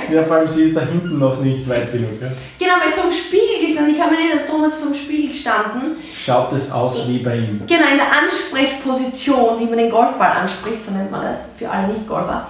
Ja, 0.09 0.23
vor 0.23 0.35
allem 0.37 0.47
sie 0.47 0.63
ist 0.65 0.75
da 0.77 0.81
hinten 0.81 1.17
noch 1.17 1.39
nicht 1.39 1.67
weit 1.69 1.91
genug. 1.91 2.21
Ja. 2.21 2.27
Genau, 2.59 2.73
weil 2.81 2.89
es 2.89 2.95
vom 2.95 3.11
Spiegel 3.11 3.65
gestanden. 3.65 3.95
Ich 3.95 4.01
habe 4.01 4.15
nicht 4.15 4.33
der 4.33 4.45
Thomas 4.45 4.75
vom 4.75 4.93
Spiegel 4.93 5.31
gestanden. 5.31 5.95
Schaut 6.15 6.51
es 6.53 6.71
aus 6.71 7.07
wie 7.07 7.19
bei 7.19 7.37
ihm. 7.37 7.61
Genau, 7.65 7.87
in 7.89 7.97
der 7.97 8.11
Ansprechposition, 8.21 9.59
wie 9.59 9.65
man 9.65 9.77
den 9.77 9.89
Golfball 9.89 10.31
anspricht, 10.41 10.83
so 10.83 10.91
nennt 10.91 11.09
man 11.11 11.21
das, 11.23 11.45
für 11.57 11.69
alle 11.69 11.87
Nicht-Golfer. 11.87 12.47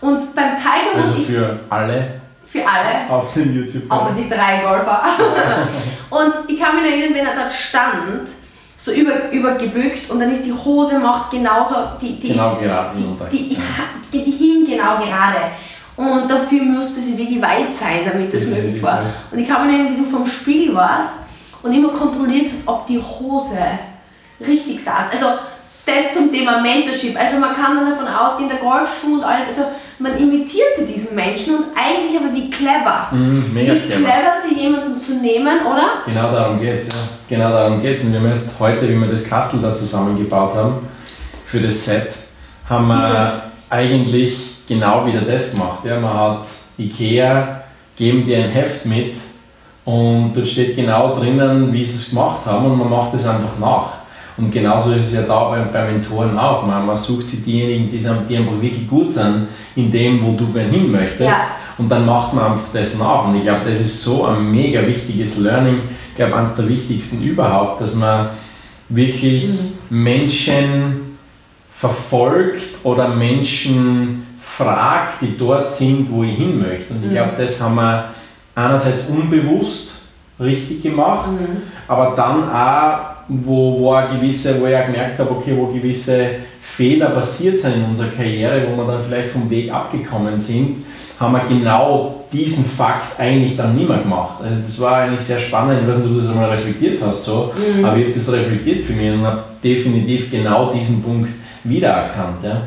Und 0.00 0.18
beim 0.34 0.56
Tiger 0.56 0.96
Also 1.02 1.16
ich- 1.18 1.26
für 1.26 1.60
alle 1.70 2.20
für 2.56 2.66
alle, 2.66 3.10
auf 3.10 3.32
dem 3.34 3.54
youtube 3.54 3.90
außer 3.90 4.14
die 4.16 4.28
drei 4.28 4.62
Golfer. 4.62 5.02
und 6.10 6.32
ich 6.48 6.60
kann 6.60 6.80
mich 6.80 6.90
erinnern, 6.90 7.14
wenn 7.14 7.26
er 7.26 7.34
dort 7.34 7.52
stand, 7.52 8.28
so 8.76 8.92
über, 8.92 9.30
übergebückt 9.30 10.10
und 10.10 10.20
dann 10.20 10.30
ist 10.30 10.44
die 10.44 10.52
Hose 10.52 10.98
macht 10.98 11.30
genauso, 11.30 11.74
die, 12.00 12.18
die 12.18 12.28
Genau 12.28 12.52
ist, 12.52 12.62
gerade 12.62 12.96
die, 13.30 13.48
die, 13.48 13.58
die, 14.12 14.24
die 14.24 14.30
hing 14.30 14.66
genau 14.66 14.98
gerade. 14.98 15.38
Und 15.96 16.30
dafür 16.30 16.62
musste 16.62 17.00
sie 17.00 17.16
wirklich 17.16 17.40
weit 17.40 17.72
sein, 17.72 18.00
damit 18.04 18.32
das 18.32 18.44
möglich 18.46 18.82
war. 18.82 19.06
Und 19.30 19.38
ich 19.38 19.48
kann 19.48 19.66
mich 19.66 19.76
erinnern, 19.76 19.96
wie 19.96 20.02
du 20.02 20.08
vom 20.08 20.26
Spiegel 20.26 20.74
warst 20.74 21.14
und 21.62 21.72
immer 21.72 21.88
kontrolliert 21.88 22.50
hast, 22.52 22.68
ob 22.68 22.86
die 22.86 23.00
Hose 23.00 23.58
richtig 24.40 24.84
saß. 24.84 25.12
Also 25.12 25.26
das 25.86 26.12
zum 26.12 26.30
Thema 26.30 26.60
Mentorship. 26.60 27.18
Also 27.18 27.38
man 27.38 27.54
kann 27.54 27.76
dann 27.76 27.90
davon 27.90 28.06
ausgehen, 28.06 28.48
der 28.48 28.58
Golfschwung 28.58 29.14
und 29.14 29.24
alles, 29.24 29.46
also 29.48 29.62
man 29.98 30.18
imitierte 30.18 30.84
diesen 30.86 31.14
Menschen 31.14 31.56
und 31.56 31.64
eigentlich 31.74 32.20
aber 32.20 32.34
wie 32.34 32.50
clever. 32.50 33.08
Mhm, 33.12 33.52
mega 33.52 33.74
wie 33.74 33.80
clever. 33.80 34.00
clever, 34.00 34.32
sie 34.46 34.60
jemanden 34.60 35.00
zu 35.00 35.14
nehmen, 35.16 35.58
oder? 35.66 36.02
Genau 36.06 36.30
darum 36.32 36.60
geht's, 36.60 36.88
ja. 36.88 36.98
Genau 37.28 37.50
darum 37.50 37.80
geht's. 37.80 38.04
Und 38.04 38.12
wir 38.12 38.20
haben 38.20 38.28
erst 38.28 38.50
heute, 38.58 38.88
wie 38.88 39.00
wir 39.00 39.08
das 39.08 39.28
Kastel 39.28 39.60
da 39.60 39.74
zusammengebaut 39.74 40.54
haben, 40.54 40.88
für 41.46 41.60
das 41.60 41.84
Set, 41.84 42.10
haben 42.68 42.88
wir 42.88 43.42
eigentlich 43.70 44.36
genau 44.68 45.06
wieder 45.06 45.20
das 45.20 45.52
gemacht. 45.52 45.84
Ja. 45.84 45.98
Man 45.98 46.14
hat 46.14 46.46
Ikea, 46.78 47.62
geben 47.96 48.24
dir 48.24 48.38
ein 48.38 48.50
Heft 48.50 48.84
mit 48.84 49.16
und 49.84 50.32
dort 50.34 50.48
steht 50.48 50.76
genau 50.76 51.14
drinnen, 51.14 51.72
wie 51.72 51.86
sie 51.86 51.96
es 51.96 52.10
gemacht 52.10 52.44
haben 52.44 52.66
und 52.66 52.78
man 52.78 52.90
macht 52.90 53.14
es 53.14 53.26
einfach 53.26 53.58
nach. 53.58 54.05
Und 54.38 54.50
genauso 54.52 54.92
ist 54.92 55.04
es 55.08 55.14
ja 55.14 55.22
da 55.22 55.48
bei, 55.48 55.60
bei 55.60 55.92
Mentoren 55.92 56.38
auch. 56.38 56.66
Man, 56.66 56.84
man 56.86 56.96
sucht 56.96 57.28
sich 57.30 57.42
diejenigen, 57.44 57.88
die, 57.88 57.98
sind- 57.98 58.28
die 58.28 58.36
einfach 58.36 58.60
wirklich 58.60 58.86
gut 58.88 59.10
sind 59.12 59.48
in 59.74 59.90
dem, 59.90 60.22
wo 60.24 60.32
du 60.32 60.52
gerne 60.52 60.70
hin 60.70 60.90
möchtest. 60.92 61.20
Ja. 61.22 61.36
Und 61.78 61.88
dann 61.88 62.04
macht 62.06 62.32
man 62.34 62.52
einfach 62.52 62.68
das 62.72 62.98
nach. 62.98 63.26
Und 63.28 63.36
ich 63.36 63.42
glaube, 63.42 63.60
das 63.64 63.80
ist 63.80 64.02
so 64.02 64.26
ein 64.26 64.50
mega 64.50 64.86
wichtiges 64.86 65.38
Learning. 65.38 65.80
Ich 66.10 66.16
glaube, 66.16 66.36
eines 66.36 66.54
der 66.54 66.68
wichtigsten 66.68 67.22
überhaupt, 67.22 67.80
dass 67.80 67.94
man 67.94 68.28
wirklich 68.88 69.48
Menschen 69.90 71.16
verfolgt 71.76 72.62
oder 72.84 73.08
Menschen 73.08 74.26
fragt, 74.40 75.20
die 75.22 75.36
dort 75.36 75.70
sind, 75.70 76.10
wo 76.10 76.22
ich 76.22 76.36
hin 76.36 76.58
möchte. 76.60 76.94
Und 76.94 77.04
ich 77.04 77.10
glaube, 77.10 77.32
das 77.36 77.60
haben 77.60 77.74
wir 77.74 78.06
einerseits 78.54 79.02
unbewusst 79.08 79.90
richtig 80.40 80.82
gemacht, 80.82 81.28
aber 81.88 82.14
dann 82.16 82.50
auch, 82.50 83.15
wo, 83.28 83.80
wo, 83.80 83.92
gewisse, 84.14 84.60
wo 84.60 84.66
ich 84.66 84.76
auch 84.76 84.86
gemerkt 84.86 85.18
habe, 85.18 85.30
okay, 85.30 85.52
wo 85.56 85.66
gewisse 85.66 86.30
Fehler 86.60 87.10
passiert 87.10 87.60
sind 87.60 87.74
in 87.74 87.84
unserer 87.84 88.08
Karriere, 88.08 88.66
wo 88.68 88.76
wir 88.76 88.92
dann 88.92 89.02
vielleicht 89.02 89.30
vom 89.30 89.50
Weg 89.50 89.72
abgekommen 89.72 90.38
sind, 90.38 90.84
haben 91.18 91.32
wir 91.32 91.44
genau 91.48 92.24
diesen 92.32 92.64
Fakt 92.64 93.18
eigentlich 93.18 93.56
dann 93.56 93.74
nicht 93.74 93.88
mehr 93.88 93.98
gemacht. 93.98 94.42
Also 94.42 94.60
das 94.60 94.80
war 94.80 94.96
eigentlich 94.96 95.20
sehr 95.20 95.40
spannend, 95.40 95.80
ich 95.82 95.88
weiß 95.88 95.98
nicht, 95.98 96.06
ob 96.06 96.14
du 96.14 96.20
das 96.20 96.30
einmal 96.30 96.50
reflektiert 96.50 97.02
hast, 97.02 97.24
so, 97.24 97.52
aber 97.82 97.96
ich 97.96 98.04
habe 98.04 98.14
das 98.14 98.32
reflektiert 98.32 98.84
für 98.84 98.92
mich 98.92 99.12
und 99.12 99.26
habe 99.26 99.42
definitiv 99.62 100.30
genau 100.30 100.70
diesen 100.72 101.02
Punkt 101.02 101.28
wiedererkannt. 101.64 102.44
Ja. 102.44 102.62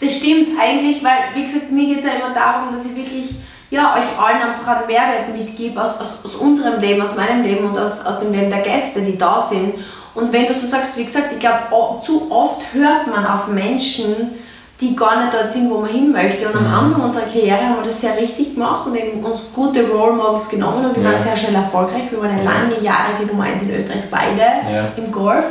Das 0.00 0.16
stimmt 0.16 0.50
eigentlich, 0.60 1.02
weil, 1.02 1.34
wie 1.34 1.44
gesagt, 1.44 1.72
mir 1.72 1.86
geht 1.86 1.98
es 1.98 2.04
ja 2.04 2.12
immer 2.12 2.34
darum, 2.34 2.72
dass 2.72 2.86
ich 2.86 2.94
wirklich 2.94 3.34
ja, 3.70 3.94
euch 3.96 4.18
allen 4.18 4.42
einfach 4.42 4.66
einen 4.66 4.86
Mehrwert 4.86 5.36
mitgebe 5.36 5.82
aus, 5.82 6.00
aus, 6.00 6.24
aus 6.24 6.34
unserem 6.36 6.80
Leben, 6.80 7.02
aus 7.02 7.16
meinem 7.16 7.42
Leben 7.42 7.66
und 7.66 7.76
aus, 7.76 8.04
aus 8.06 8.20
dem 8.20 8.32
Leben 8.32 8.48
der 8.48 8.62
Gäste, 8.62 9.02
die 9.02 9.18
da 9.18 9.38
sind. 9.38 9.74
Und 10.18 10.32
wenn 10.32 10.46
du 10.46 10.54
so 10.54 10.66
sagst, 10.66 10.98
wie 10.98 11.04
gesagt, 11.04 11.32
ich 11.32 11.38
glaube, 11.38 11.68
zu 12.02 12.30
oft 12.30 12.74
hört 12.74 13.06
man 13.06 13.24
auf 13.24 13.46
Menschen, 13.46 14.32
die 14.80 14.96
gar 14.96 15.22
nicht 15.22 15.34
dort 15.34 15.52
sind, 15.52 15.70
wo 15.70 15.78
man 15.78 15.90
hin 15.90 16.10
möchte. 16.10 16.48
Und 16.48 16.56
am 16.56 16.66
mhm. 16.66 16.74
Anfang 16.74 17.02
unserer 17.02 17.24
Karriere 17.24 17.60
haben 17.60 17.76
wir 17.76 17.84
das 17.84 18.00
sehr 18.00 18.16
richtig 18.16 18.54
gemacht 18.54 18.86
und 18.86 18.96
eben 18.96 19.22
uns 19.24 19.42
gute 19.54 19.88
Role 19.88 20.12
Models 20.12 20.48
genommen 20.48 20.84
und 20.84 20.96
wir 20.96 21.02
ja. 21.04 21.10
waren 21.10 21.20
sehr 21.20 21.36
schnell 21.36 21.54
erfolgreich. 21.54 22.10
Wir 22.10 22.20
waren 22.20 22.36
ja 22.36 22.42
lange 22.42 22.80
Jahre 22.80 23.12
die 23.20 23.26
Nummer 23.26 23.44
1 23.44 23.62
in 23.62 23.74
Österreich, 23.74 24.02
beide 24.10 24.40
ja. 24.40 24.88
im 24.96 25.10
Golf. 25.12 25.44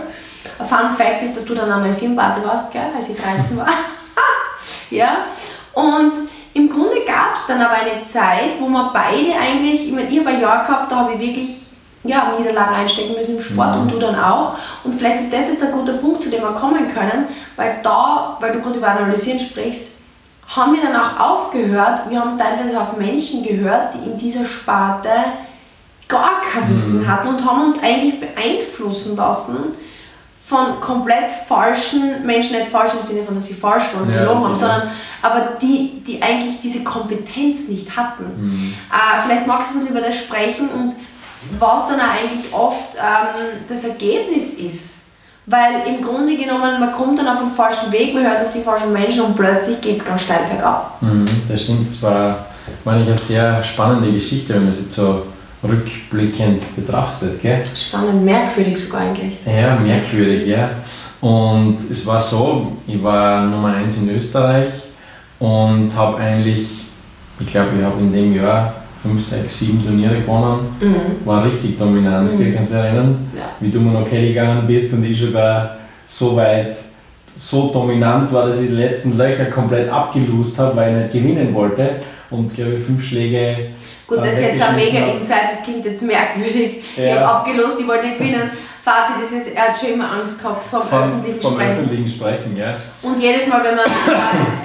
Ein 0.60 0.66
Fun 0.66 0.96
Fact 0.96 1.22
ist, 1.22 1.38
dass 1.38 1.46
du 1.46 1.54
dann 1.54 1.72
einmal 1.72 1.94
Filmpate 1.94 2.46
warst, 2.46 2.72
gell, 2.72 2.82
als 2.96 3.10
ich 3.10 3.18
13 3.18 3.58
war. 3.58 3.68
ja. 4.90 5.26
Und 5.74 6.14
im 6.54 6.70
Grunde 6.70 7.06
gab 7.06 7.36
es 7.36 7.46
dann 7.48 7.62
aber 7.62 7.76
eine 7.76 8.04
Zeit, 8.06 8.60
wo 8.60 8.68
wir 8.68 8.92
beide 8.94 9.34
eigentlich, 9.38 9.88
ich 9.88 9.94
meine, 9.94 10.10
ich 10.10 10.20
habe 10.20 10.30
ein 10.30 10.42
Jahr 10.42 10.64
gehabt, 10.64 10.92
da 10.92 10.96
habe 10.98 11.14
ich 11.14 11.20
wirklich 11.20 11.67
ja, 12.08 12.32
Niederlagen 12.38 12.76
einstecken 12.76 13.16
müssen 13.16 13.38
im 13.38 13.42
Sport 13.42 13.76
mhm. 13.76 13.82
und 13.82 13.92
du 13.92 14.00
dann 14.00 14.20
auch. 14.20 14.56
Und 14.84 14.96
vielleicht 14.96 15.22
ist 15.22 15.34
das 15.34 15.50
jetzt 15.50 15.64
ein 15.64 15.72
guter 15.72 15.94
Punkt, 15.94 16.24
zu 16.24 16.30
dem 16.30 16.42
wir 16.42 16.54
kommen 16.54 16.94
können, 16.94 17.28
weil 17.56 17.80
da, 17.84 18.38
weil 18.40 18.54
du 18.54 18.62
gerade 18.62 18.78
über 18.78 18.88
Analysieren 18.88 19.40
sprichst, 19.40 19.98
haben 20.48 20.74
wir 20.74 20.82
dann 20.82 20.96
auch 20.96 21.20
aufgehört, 21.20 22.10
wir 22.10 22.20
haben 22.20 22.38
teilweise 22.38 22.80
auf 22.80 22.98
Menschen 22.98 23.44
gehört, 23.44 23.94
die 23.94 24.10
in 24.10 24.18
dieser 24.18 24.46
Sparte 24.46 25.10
gar 26.08 26.42
kein 26.42 26.74
Wissen 26.74 27.02
mhm. 27.02 27.08
hatten 27.08 27.28
und 27.28 27.46
haben 27.46 27.64
uns 27.64 27.84
eigentlich 27.84 28.20
beeinflussen 28.20 29.18
lassen 29.18 29.58
von 30.40 30.80
komplett 30.80 31.30
falschen 31.30 32.26
Menschen, 32.26 32.58
nicht 32.58 32.68
falsch 32.68 32.94
im 32.98 33.06
Sinne 33.06 33.24
von, 33.24 33.36
dass 33.36 33.48
sie 33.48 33.54
falsch 33.54 33.94
waren 33.94 34.10
ja, 34.10 34.22
gelogen 34.22 34.46
haben, 34.46 34.56
sondern 34.56 34.92
aber 35.22 35.58
die, 35.62 36.02
die 36.08 36.22
eigentlich 36.22 36.62
diese 36.62 36.86
Kompetenz 36.86 37.68
nicht 37.68 37.98
hatten. 37.98 38.24
Mhm. 38.38 38.74
Äh, 38.90 39.24
vielleicht 39.26 39.46
magst 39.46 39.72
du 39.74 39.86
über 39.86 40.00
das 40.00 40.18
sprechen 40.18 40.70
und 40.70 40.96
was 41.60 41.88
dann 41.88 42.00
eigentlich 42.00 42.54
oft 42.54 42.96
ähm, 42.96 43.60
das 43.68 43.84
Ergebnis 43.84 44.54
ist. 44.56 44.96
Weil 45.46 45.88
im 45.88 46.02
Grunde 46.02 46.36
genommen, 46.36 46.80
man 46.80 46.92
kommt 46.92 47.18
dann 47.18 47.28
auf 47.28 47.40
den 47.40 47.52
falschen 47.52 47.92
Weg, 47.92 48.14
man 48.14 48.24
hört 48.24 48.42
auf 48.42 48.50
die 48.50 48.60
falschen 48.60 48.92
Menschen 48.92 49.22
und 49.22 49.36
plötzlich 49.36 49.80
geht 49.80 49.98
es 49.98 50.06
ganz 50.06 50.24
steil 50.24 50.42
bergab. 50.50 51.02
Mhm, 51.02 51.26
das 51.48 51.62
stimmt, 51.62 51.90
das 51.90 52.02
war, 52.02 52.48
meine 52.84 53.04
ich, 53.04 53.08
eine 53.08 53.18
sehr 53.18 53.64
spannende 53.64 54.12
Geschichte, 54.12 54.56
wenn 54.56 54.64
man 54.64 54.74
es 54.74 54.82
jetzt 54.82 54.96
so 54.96 55.24
rückblickend 55.64 56.76
betrachtet. 56.76 57.42
Gell? 57.42 57.64
Spannend, 57.74 58.26
merkwürdig 58.26 58.78
sogar 58.78 59.02
eigentlich. 59.02 59.38
Ja, 59.46 59.76
merkwürdig, 59.78 60.48
ja. 60.48 60.70
Und 61.22 61.80
es 61.90 62.06
war 62.06 62.20
so, 62.20 62.74
ich 62.86 63.02
war 63.02 63.42
Nummer 63.46 63.74
1 63.74 64.00
in 64.00 64.16
Österreich 64.16 64.70
und 65.40 65.96
habe 65.96 66.18
eigentlich, 66.18 66.68
ich 67.40 67.48
glaube, 67.48 67.70
ich 67.78 67.84
habe 67.84 68.00
in 68.00 68.12
dem 68.12 68.36
Jahr 68.36 68.74
5, 69.08 69.24
6, 69.24 69.60
7 69.60 69.86
Turniere 69.86 70.22
gewonnen. 70.22 70.76
Mhm. 70.80 71.26
War 71.26 71.46
richtig 71.46 71.78
dominant, 71.78 72.38
mhm. 72.38 72.54
kannst 72.56 72.72
du 72.72 72.76
dich 72.76 72.86
erinnern? 72.86 73.32
Ja. 73.36 73.44
Wie 73.60 73.70
du 73.70 73.80
mir 73.80 73.92
noch 73.92 74.08
kennengegangen 74.08 74.68
bist 74.68 74.94
und 74.94 75.04
ich 75.04 75.20
sogar 75.20 75.78
so 76.06 76.36
weit, 76.36 76.76
so 77.36 77.72
dominant 77.72 78.32
war, 78.34 78.48
dass 78.48 78.62
ich 78.62 78.70
die 78.70 78.76
letzten 78.76 79.18
Löcher 79.18 79.46
komplett 79.46 79.92
abgelust 79.92 80.58
habe, 80.60 80.76
weil 80.76 80.92
ich 80.92 81.04
nicht 81.04 81.14
gewinnen 81.14 81.54
wollte. 81.54 82.02
Und 82.30 82.54
glaube 82.54 82.74
ich, 82.74 82.84
fünf 82.84 83.04
Schläge. 83.04 83.70
Gut, 84.08 84.20
das 84.20 84.36
ist 84.36 84.42
jetzt 84.42 84.62
ein 84.62 84.76
mega 84.76 85.00
Insight, 85.00 85.52
das 85.52 85.64
klingt 85.64 85.86
jetzt 85.86 86.02
merkwürdig. 86.02 86.84
Ja. 86.96 87.06
Ich 87.06 87.12
habe 87.14 87.26
abgelost, 87.26 87.80
ich 87.80 87.88
wollte 87.88 88.08
nicht 88.08 88.18
gewinnen. 88.18 88.52
Fazit 88.82 89.38
ist 89.38 89.54
er 89.54 89.68
hat 89.68 89.78
schon 89.78 89.96
immer 89.96 90.10
Angst 90.14 90.42
gehabt 90.42 90.64
vom, 90.64 90.82
vom 90.82 91.00
öffentlichen 91.00 91.42
vom 91.42 91.54
Sprechen. 91.56 91.72
öffentlichen 91.72 92.08
Sprechen, 92.08 92.58
ja. 92.58 92.78
Und 93.02 93.22
jedes 93.22 93.46
Mal, 93.48 93.62
wenn 93.62 93.76
man 93.76 93.86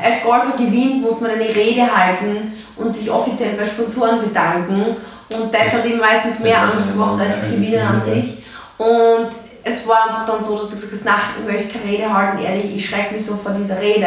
als 0.05 0.23
Golfer 0.23 0.57
gewinnt, 0.57 1.03
muss 1.03 1.21
man 1.21 1.33
eine 1.33 1.49
Rede 1.49 1.83
halten 1.83 2.53
und 2.76 2.95
sich 2.95 3.11
offiziell 3.11 3.55
bei 3.55 3.64
Sponsoren 3.64 4.21
bedanken. 4.21 4.97
Und 5.33 5.52
das, 5.52 5.64
das 5.64 5.75
hat 5.75 5.91
ihm 5.91 5.99
meistens 5.99 6.41
mehr 6.41 6.62
Angst 6.62 6.93
gemacht 6.93 7.21
als 7.21 7.41
das 7.41 7.50
Gewinnen 7.50 7.87
an 7.87 8.00
sich. 8.00 8.38
Und 8.79 9.29
es 9.64 9.87
war 9.87 10.09
einfach 10.09 10.26
dann 10.26 10.43
so, 10.43 10.59
dass 10.59 10.69
du 10.69 10.75
gesagt 10.75 10.93
hast, 10.93 11.05
nach, 11.05 11.23
ich 11.38 11.50
möchte 11.50 11.79
keine 11.79 11.93
Rede 11.93 12.12
halten, 12.12 12.43
ehrlich, 12.43 12.76
ich 12.76 12.88
schrecke 12.88 13.14
mich 13.14 13.25
so 13.25 13.37
vor 13.37 13.52
dieser 13.52 13.81
Rede. 13.81 14.07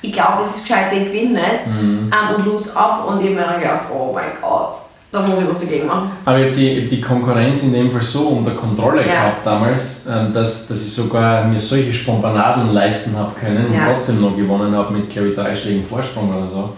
Ich 0.00 0.12
glaube, 0.12 0.42
es 0.42 0.56
ist 0.56 0.66
gescheit, 0.66 0.92
ich 0.92 1.06
gewinne 1.06 1.40
nicht 1.40 1.66
mhm. 1.66 2.10
um, 2.12 2.34
und 2.36 2.44
lose 2.44 2.76
ab. 2.76 3.06
Und 3.08 3.20
ich 3.20 3.26
habe 3.26 3.34
mir 3.34 3.44
dann 3.44 3.60
gedacht, 3.60 3.84
oh 3.92 4.12
mein 4.12 4.32
Gott, 4.40 4.76
da 5.10 5.20
muss 5.20 5.40
ich 5.40 5.48
was 5.48 5.60
dagegen 5.60 5.86
machen. 5.86 6.10
Aber 6.24 6.38
ich 6.38 6.46
habe 6.46 6.56
die, 6.56 6.88
die 6.88 7.00
Konkurrenz 7.00 7.62
in 7.62 7.72
dem 7.72 7.90
Fall 7.90 8.02
so 8.02 8.28
unter 8.28 8.52
Kontrolle 8.52 9.00
ja. 9.00 9.12
gehabt 9.12 9.46
damals, 9.46 10.06
ähm, 10.06 10.32
dass, 10.32 10.68
dass 10.68 10.80
ich 10.80 10.92
sogar 10.92 11.44
mir 11.44 11.58
solche 11.58 11.94
Spompanadeln 11.94 12.72
leisten 12.72 13.16
habe 13.16 13.32
können 13.38 13.66
und 13.66 13.74
ja. 13.74 13.92
trotzdem 13.92 14.20
noch 14.20 14.36
gewonnen 14.36 14.74
habe 14.74 14.92
mit, 14.92 15.10
glaube 15.10 15.28
ich, 15.28 15.34
drei 15.34 15.54
Schlägen 15.54 15.86
Vorsprung 15.86 16.36
oder 16.36 16.46
so. 16.46 16.70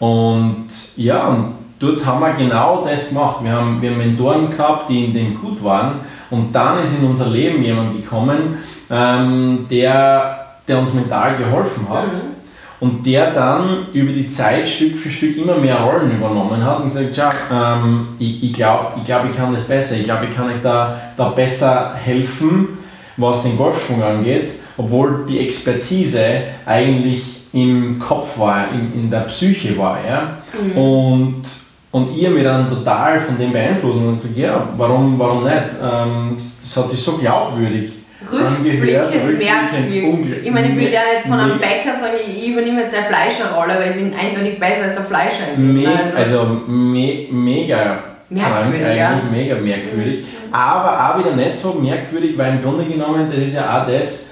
Und 0.00 0.66
ja, 0.96 1.28
und 1.28 1.54
dort 1.78 2.04
haben 2.04 2.20
wir 2.20 2.32
genau 2.32 2.84
das 2.84 3.10
gemacht. 3.10 3.44
Wir 3.44 3.52
haben, 3.52 3.80
wir 3.80 3.90
haben 3.90 3.98
Mentoren 3.98 4.50
gehabt, 4.50 4.90
die 4.90 5.04
in 5.04 5.14
dem 5.14 5.40
gut 5.40 5.62
waren. 5.62 6.00
Und 6.30 6.52
dann 6.52 6.82
ist 6.82 6.98
in 6.98 7.08
unser 7.08 7.28
Leben 7.28 7.62
jemand 7.62 7.96
gekommen, 7.96 8.58
ähm, 8.90 9.66
der, 9.70 10.56
der 10.66 10.78
uns 10.78 10.92
mental 10.92 11.36
geholfen 11.36 11.88
hat. 11.88 12.08
Mhm 12.08 12.40
und 12.80 13.04
der 13.04 13.32
dann 13.32 13.86
über 13.92 14.12
die 14.12 14.26
Zeit 14.26 14.68
Stück 14.68 14.96
für 14.96 15.10
Stück 15.10 15.36
immer 15.36 15.56
mehr 15.56 15.76
Rollen 15.76 16.10
übernommen 16.16 16.64
hat 16.64 16.80
und 16.80 16.88
gesagt, 16.88 17.16
ja, 17.16 17.28
ähm, 17.52 18.08
ich, 18.18 18.42
ich 18.42 18.52
glaube, 18.54 18.92
ich, 18.96 19.04
glaub, 19.04 19.24
ich 19.30 19.36
kann 19.36 19.52
das 19.52 19.68
besser, 19.68 19.96
ich 19.96 20.04
glaube, 20.04 20.26
ich 20.30 20.34
kann 20.34 20.48
euch 20.48 20.62
da, 20.62 20.98
da 21.16 21.28
besser 21.28 21.94
helfen, 22.02 22.78
was 23.18 23.42
den 23.42 23.58
Golfschwung 23.58 24.02
angeht, 24.02 24.52
obwohl 24.78 25.26
die 25.28 25.40
Expertise 25.40 26.42
eigentlich 26.64 27.39
im 27.52 27.98
Kopf 27.98 28.38
war, 28.38 28.68
in, 28.72 29.04
in 29.04 29.10
der 29.10 29.20
Psyche 29.20 29.76
war. 29.76 29.98
Ja? 30.06 30.38
Mhm. 30.52 30.78
Und, 30.78 31.42
und 31.90 32.16
ihr 32.16 32.30
mir 32.30 32.44
dann 32.44 32.68
total 32.68 33.18
von 33.20 33.38
dem 33.38 33.52
beeinflussen 33.52 34.08
und 34.08 34.22
gesagt, 34.22 34.38
ja, 34.38 34.68
warum, 34.76 35.18
warum 35.18 35.44
nicht? 35.44 35.54
Ähm, 35.82 36.36
das 36.36 36.76
hat 36.76 36.90
sich 36.90 37.02
so 37.02 37.18
glaubwürdig 37.18 37.92
Rückblickend 38.30 39.38
merkwürdig. 39.38 40.44
Ich 40.44 40.50
meine, 40.50 40.68
ich 40.68 40.76
will 40.76 40.92
ja 40.92 41.00
nicht 41.14 41.26
von 41.26 41.38
einem 41.38 41.58
Bäcker 41.58 41.94
sagen, 41.94 42.16
ich 42.26 42.48
übernehme 42.48 42.82
jetzt 42.82 42.92
der 42.92 43.04
Fleischerrolle, 43.04 43.74
weil 43.78 43.90
ich 43.90 43.96
bin 43.96 44.14
eindeutig 44.14 44.60
besser 44.60 44.84
als 44.84 44.94
der 44.94 45.04
Fleischer. 45.04 45.44
Me 45.56 45.88
also, 45.88 46.16
also 46.16 46.60
me 46.66 47.26
mega 47.30 48.04
merkwürdig, 48.28 48.86
eigentlich 48.86 48.98
ja. 48.98 49.22
mega 49.30 49.54
merkwürdig. 49.56 50.20
Mhm. 50.20 50.54
Aber 50.54 51.14
auch 51.14 51.18
wieder 51.18 51.34
nicht 51.34 51.56
so 51.56 51.74
merkwürdig, 51.74 52.36
weil 52.36 52.56
im 52.56 52.62
Grunde 52.62 52.84
genommen, 52.84 53.30
das 53.34 53.42
ist 53.42 53.54
ja 53.54 53.80
auch 53.80 53.86
das, 53.86 54.30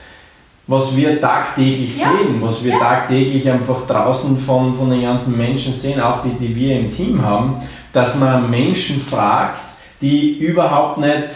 was 0.68 0.94
wir 0.94 1.18
tagtäglich 1.20 1.98
ja. 1.98 2.06
sehen, 2.10 2.40
was 2.40 2.62
wir 2.62 2.72
ja. 2.72 2.78
tagtäglich 2.78 3.50
einfach 3.50 3.86
draußen 3.86 4.38
von, 4.38 4.76
von 4.76 4.90
den 4.90 5.02
ganzen 5.02 5.36
Menschen 5.36 5.74
sehen, 5.74 6.00
auch 6.00 6.22
die, 6.22 6.46
die 6.46 6.54
wir 6.54 6.78
im 6.78 6.90
Team 6.90 7.22
haben, 7.24 7.56
dass 7.92 8.20
man 8.20 8.48
Menschen 8.48 9.00
fragt, 9.00 9.60
die 10.00 10.38
überhaupt 10.38 10.98
nicht 10.98 11.28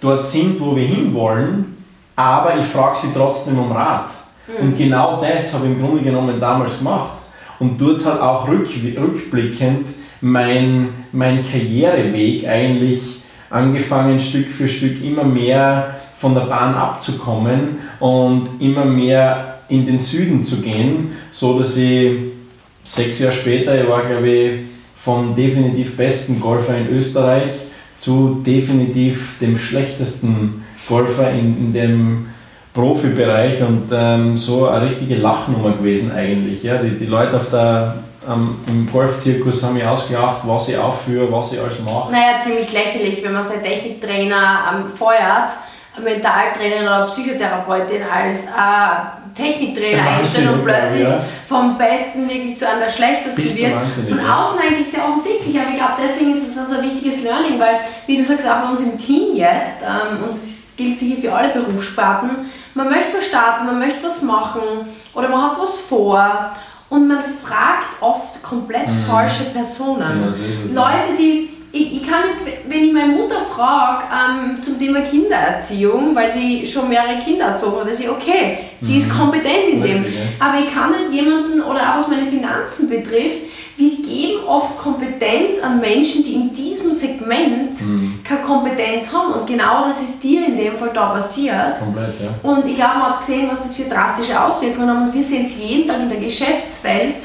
dort 0.00 0.24
sind, 0.24 0.60
wo 0.60 0.74
wir 0.76 0.84
hinwollen, 0.84 1.84
aber 2.16 2.58
ich 2.58 2.66
frage 2.66 2.98
sie 2.98 3.14
trotzdem 3.14 3.58
um 3.58 3.70
Rat. 3.70 4.10
Mhm. 4.48 4.66
Und 4.66 4.78
genau 4.78 5.20
das 5.20 5.54
habe 5.54 5.66
ich 5.66 5.72
im 5.72 5.80
Grunde 5.80 6.02
genommen 6.02 6.40
damals 6.40 6.78
gemacht. 6.78 7.12
Und 7.60 7.80
dort 7.80 8.04
hat 8.04 8.20
auch 8.20 8.48
rück, 8.48 8.68
rückblickend 8.98 9.86
mein, 10.20 10.88
mein 11.12 11.44
Karriereweg 11.48 12.48
eigentlich 12.48 13.00
angefangen, 13.48 14.18
Stück 14.18 14.48
für 14.48 14.68
Stück 14.68 15.04
immer 15.04 15.22
mehr 15.22 15.94
von 16.22 16.34
der 16.34 16.42
Bahn 16.42 16.76
abzukommen 16.76 17.80
und 17.98 18.48
immer 18.60 18.84
mehr 18.84 19.58
in 19.68 19.84
den 19.84 19.98
Süden 19.98 20.44
zu 20.44 20.62
gehen, 20.62 21.16
so 21.32 21.58
dass 21.58 21.76
ich 21.76 22.12
sechs 22.84 23.18
Jahre 23.18 23.34
später, 23.34 23.82
ich 23.82 23.88
war 23.88 24.02
glaube 24.02 24.28
ich 24.28 24.52
vom 24.96 25.34
definitiv 25.34 25.96
besten 25.96 26.40
Golfer 26.40 26.78
in 26.78 26.90
Österreich 26.90 27.50
zu 27.98 28.40
definitiv 28.46 29.40
dem 29.40 29.58
schlechtesten 29.58 30.64
Golfer 30.88 31.32
in, 31.32 31.56
in 31.56 31.72
dem 31.72 32.26
Profibereich 32.72 33.60
und 33.60 33.88
ähm, 33.92 34.36
so 34.36 34.68
eine 34.68 34.86
richtige 34.86 35.16
Lachnummer 35.16 35.72
gewesen 35.72 36.12
eigentlich. 36.12 36.62
Ja? 36.62 36.76
Die, 36.76 36.96
die 36.96 37.06
Leute 37.06 37.36
auf 37.36 37.50
der, 37.50 37.96
ähm, 38.28 38.58
im 38.68 38.88
Golfzirkus 38.90 39.64
haben 39.64 39.74
mich 39.74 39.84
ausgelacht, 39.84 40.42
was 40.44 40.68
ich 40.68 40.78
aufführe, 40.78 41.32
was 41.32 41.52
ich 41.52 41.60
alles 41.60 41.80
mache. 41.80 42.12
Naja, 42.12 42.40
ziemlich 42.44 42.72
lächerlich, 42.72 43.24
wenn 43.24 43.32
man 43.32 43.44
seinen 43.44 43.64
Techniktrainer 43.64 44.60
ähm, 44.72 44.88
feuert, 44.88 45.50
Mentaltrainerin 46.00 46.84
oder 46.84 47.06
Psychotherapeutin 47.06 48.02
als 48.02 48.46
äh, 48.46 49.34
Techniktrainer 49.34 50.02
einstellt 50.18 50.50
und 50.50 50.64
plötzlich 50.64 51.02
ja. 51.02 51.22
vom 51.46 51.76
Besten 51.76 52.28
wirklich 52.28 52.58
zu 52.58 52.68
einem 52.68 52.80
der 52.80 52.88
schlechtesten 52.88 53.44
wird. 53.44 53.72
Von 54.08 54.20
außen 54.20 54.58
eigentlich 54.60 54.88
sehr 54.88 55.04
offensichtlich, 55.04 55.58
aber 55.58 55.70
ich 55.70 55.76
glaube, 55.76 55.94
deswegen 56.02 56.32
ist 56.32 56.48
es 56.48 56.58
also 56.58 56.78
ein 56.80 56.84
wichtiges 56.84 57.22
Learning, 57.22 57.60
weil, 57.60 57.80
wie 58.06 58.16
du 58.16 58.24
sagst, 58.24 58.48
auch 58.48 58.62
bei 58.62 58.70
uns 58.70 58.82
im 58.82 58.96
Team 58.96 59.36
jetzt, 59.36 59.82
ähm, 59.82 60.24
und 60.24 60.30
es 60.30 60.74
gilt 60.76 60.98
sicher 60.98 61.20
für 61.20 61.32
alle 61.32 61.48
Berufssparten, 61.48 62.30
man 62.74 62.88
möchte 62.88 63.18
was 63.18 63.26
starten, 63.26 63.66
man 63.66 63.78
möchte 63.78 64.02
was 64.02 64.22
machen 64.22 64.62
oder 65.14 65.28
man 65.28 65.42
hat 65.42 65.60
was 65.60 65.80
vor 65.80 66.52
und 66.88 67.06
man 67.06 67.22
fragt 67.22 68.00
oft 68.00 68.42
komplett 68.42 68.90
mhm. 68.90 69.04
falsche 69.06 69.44
Personen. 69.44 70.24
Ja, 70.24 70.32
so 70.32 70.74
Leute, 70.74 71.18
die 71.18 71.50
ich, 71.72 71.94
ich, 71.94 72.06
kann 72.06 72.24
jetzt, 72.30 72.46
wenn 72.68 72.84
ich 72.84 72.92
meine 72.92 73.12
Mutter 73.12 73.40
frage 73.40 74.04
ähm, 74.12 74.60
zum 74.60 74.78
Thema 74.78 75.00
Kindererziehung, 75.00 76.14
weil 76.14 76.30
sie 76.30 76.66
schon 76.66 76.88
mehrere 76.90 77.18
Kinder 77.18 77.46
erzogen 77.46 77.80
hat, 77.80 77.98
ich, 77.98 78.08
okay, 78.08 78.58
sie 78.76 78.92
mhm. 78.92 78.98
ist 78.98 79.10
kompetent 79.10 79.68
in 79.70 79.82
dem. 79.82 80.04
Aber 80.38 80.58
ich 80.58 80.72
kann 80.72 80.90
nicht 80.90 81.12
jemanden, 81.12 81.62
oder 81.62 81.94
auch 81.94 81.98
was 81.98 82.08
meine 82.08 82.26
Finanzen 82.26 82.90
betrifft, 82.90 83.38
wir 83.78 83.90
geben 84.02 84.44
oft 84.46 84.78
Kompetenz 84.78 85.60
an 85.62 85.80
Menschen, 85.80 86.22
die 86.22 86.34
in 86.34 86.52
diesem 86.52 86.92
Segment 86.92 87.80
mhm. 87.80 88.20
keine 88.22 88.42
Kompetenz 88.42 89.10
haben. 89.10 89.32
Und 89.32 89.46
genau 89.46 89.86
das 89.86 90.02
ist 90.02 90.22
dir 90.22 90.46
in 90.46 90.56
dem 90.56 90.76
Fall 90.76 90.90
da 90.92 91.06
passiert. 91.14 91.78
Komplett, 91.78 92.20
ja. 92.20 92.50
Und 92.50 92.66
ich 92.66 92.74
glaube, 92.74 92.98
man 92.98 93.10
hat 93.10 93.20
gesehen, 93.20 93.48
was 93.50 93.62
das 93.62 93.74
für 93.74 93.84
drastische 93.84 94.38
Auswirkungen 94.38 94.90
hat. 94.90 95.08
Und 95.08 95.14
wir 95.14 95.22
sehen 95.22 95.46
es 95.46 95.58
jeden 95.58 95.88
Tag 95.88 96.00
in 96.00 96.10
der 96.10 96.20
Geschäftswelt, 96.20 97.16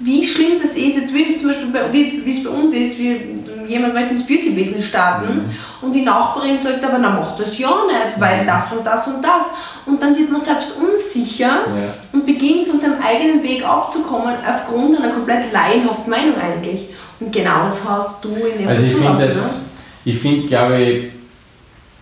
wie 0.00 0.24
schlimm 0.24 0.52
das 0.62 0.76
ist, 0.76 0.96
jetzt 0.96 1.12
wie 1.12 1.36
zum 1.36 1.48
Beispiel 1.48 1.68
bei, 1.72 1.92
wie, 1.92 2.30
es 2.30 2.44
bei 2.44 2.50
uns 2.50 2.72
ist, 2.72 2.98
wie 2.98 3.37
jemand 3.68 3.94
möchte 3.94 4.10
ins 4.10 4.26
Beauty-Business 4.26 4.86
starten 4.86 5.34
mhm. 5.34 5.50
und 5.82 5.92
die 5.92 6.02
Nachbarin 6.02 6.58
sagt 6.58 6.84
aber, 6.84 6.98
na 6.98 7.10
mach 7.10 7.36
das 7.36 7.58
ja 7.58 7.68
nicht, 7.86 8.18
weil 8.18 8.42
mhm. 8.42 8.46
das 8.46 8.72
und 8.72 8.86
das 8.86 9.06
und 9.06 9.22
das. 9.22 9.54
Und 9.86 10.02
dann 10.02 10.16
wird 10.16 10.30
man 10.30 10.40
selbst 10.40 10.72
unsicher 10.76 11.46
ja. 11.46 11.94
und 12.12 12.26
beginnt 12.26 12.64
von 12.64 12.80
seinem 12.80 13.00
eigenen 13.02 13.42
Weg 13.42 13.64
abzukommen 13.64 14.34
aufgrund 14.46 14.98
einer 14.98 15.12
komplett 15.12 15.52
laienhaften 15.52 16.10
Meinung 16.10 16.36
eigentlich. 16.36 16.88
Und 17.20 17.32
genau 17.32 17.64
das 17.64 17.88
hast 17.88 18.24
du 18.24 18.28
in 18.28 18.58
dem 18.58 18.68
Also 18.68 18.84
ich 18.84 18.94
finde, 18.94 19.26
ne? 19.26 19.34
ich 20.04 20.18
finde, 20.18 20.46
glaube 20.46 20.80
ich, 20.80 21.04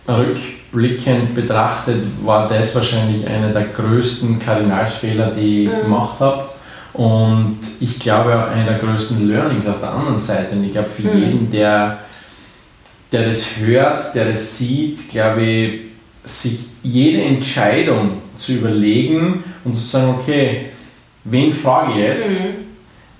rückblickend 0.07 1.35
betrachtet 1.35 2.03
war 2.23 2.47
das 2.47 2.75
wahrscheinlich 2.75 3.27
einer 3.27 3.49
der 3.49 3.65
größten 3.65 4.39
Kardinalsfehler, 4.39 5.31
die 5.31 5.63
ich 5.63 5.69
mhm. 5.69 5.81
gemacht 5.83 6.19
habe 6.19 6.45
und 6.97 7.59
ich 7.79 7.99
glaube 7.99 8.35
auch 8.35 8.47
einer 8.47 8.65
der 8.65 8.79
größten 8.79 9.29
Learnings 9.29 9.67
auf 9.67 9.79
der 9.79 9.91
anderen 9.91 10.19
Seite. 10.19 10.55
Und 10.55 10.63
ich 10.63 10.71
glaube, 10.71 10.89
für 10.89 11.03
mhm. 11.03 11.19
jeden, 11.19 11.51
der, 11.51 11.99
der 13.11 13.27
das 13.27 13.57
hört, 13.59 14.15
der 14.15 14.31
das 14.31 14.57
sieht, 14.57 15.07
glaube 15.11 15.43
ich, 15.43 15.81
sich 16.25 16.59
jede 16.81 17.21
Entscheidung 17.21 18.13
zu 18.35 18.53
überlegen 18.53 19.43
und 19.63 19.75
zu 19.75 19.81
sagen, 19.81 20.15
okay, 20.19 20.69
wen 21.23 21.53
frage 21.53 21.91
ich 21.91 21.97
jetzt? 21.97 22.41
Mhm. 22.41 22.55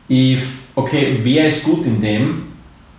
Ich, 0.08 0.40
okay, 0.74 1.20
wer 1.22 1.48
ist 1.48 1.64
gut 1.64 1.86
in 1.86 2.02
dem? 2.02 2.44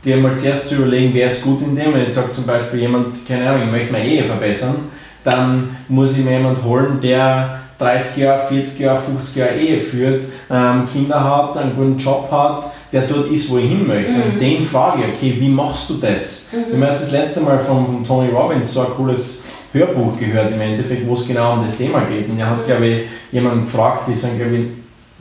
Dir 0.05 0.17
mal 0.19 0.37
zuerst 0.39 0.69
zu 0.69 0.77
überlegen, 0.77 1.11
wer 1.13 1.27
ist 1.27 1.43
gut 1.43 1.61
in 1.61 1.75
dem. 1.75 1.93
Wenn 1.93 2.09
ich 2.09 2.15
sage 2.15 2.33
zum 2.33 2.47
Beispiel 2.47 2.83
jemand, 2.83 3.27
keine 3.27 3.51
Ahnung, 3.51 3.65
ich 3.65 3.73
möchte 3.73 3.93
meine 3.93 4.07
Ehe 4.07 4.23
verbessern, 4.23 4.77
dann 5.25 5.77
muss 5.89 6.17
ich 6.17 6.25
mir 6.25 6.39
jemanden 6.39 6.63
holen, 6.63 7.01
der 7.01 7.63
30 7.79 8.17
Jahre, 8.17 8.39
40 8.49 8.81
Jahre, 8.81 9.01
50 9.01 9.37
Jahre 9.37 9.55
Ehe 9.57 9.81
führt, 9.81 10.25
ähm, 10.51 10.89
Kinder 10.93 11.23
hat, 11.23 11.57
einen 11.57 11.77
guten 11.77 11.97
Job 11.99 12.29
hat, 12.31 12.73
der 12.93 13.03
dort 13.03 13.31
ist, 13.31 13.51
wo 13.51 13.59
ich 13.59 13.69
hin 13.69 13.87
möchte. 13.87 14.11
Mhm. 14.11 14.23
Und 14.23 14.41
den 14.41 14.63
frage 14.63 15.03
ich, 15.03 15.15
okay, 15.15 15.37
wie 15.39 15.49
machst 15.49 15.91
du 15.91 15.95
das? 15.95 16.51
Mhm. 16.53 16.59
Ich 16.69 16.75
habe 16.75 16.87
das 16.87 17.13
letzte 17.13 17.41
Mal 17.41 17.59
von, 17.59 17.87
von 17.87 18.05
Tony 18.05 18.31
Robbins 18.31 18.73
so 18.73 18.81
ein 18.81 18.89
cooles 18.97 19.45
Hörbuch 19.73 20.19
gehört, 20.19 20.53
im 20.53 20.61
Endeffekt, 20.61 21.07
wo 21.07 21.15
es 21.15 21.27
genau 21.27 21.55
um 21.55 21.65
das 21.65 21.77
Thema 21.77 22.01
geht. 22.01 22.29
Und 22.29 22.39
er 22.39 22.51
hat, 22.51 22.63
mhm. 22.63 22.67
glaube 22.67 22.87
ich, 22.87 23.09
jemanden 23.31 23.65
gefragt, 23.67 24.05
die 24.09 24.17
sind, 24.17 24.39
glaube 24.39 24.57
ich, 24.57 24.67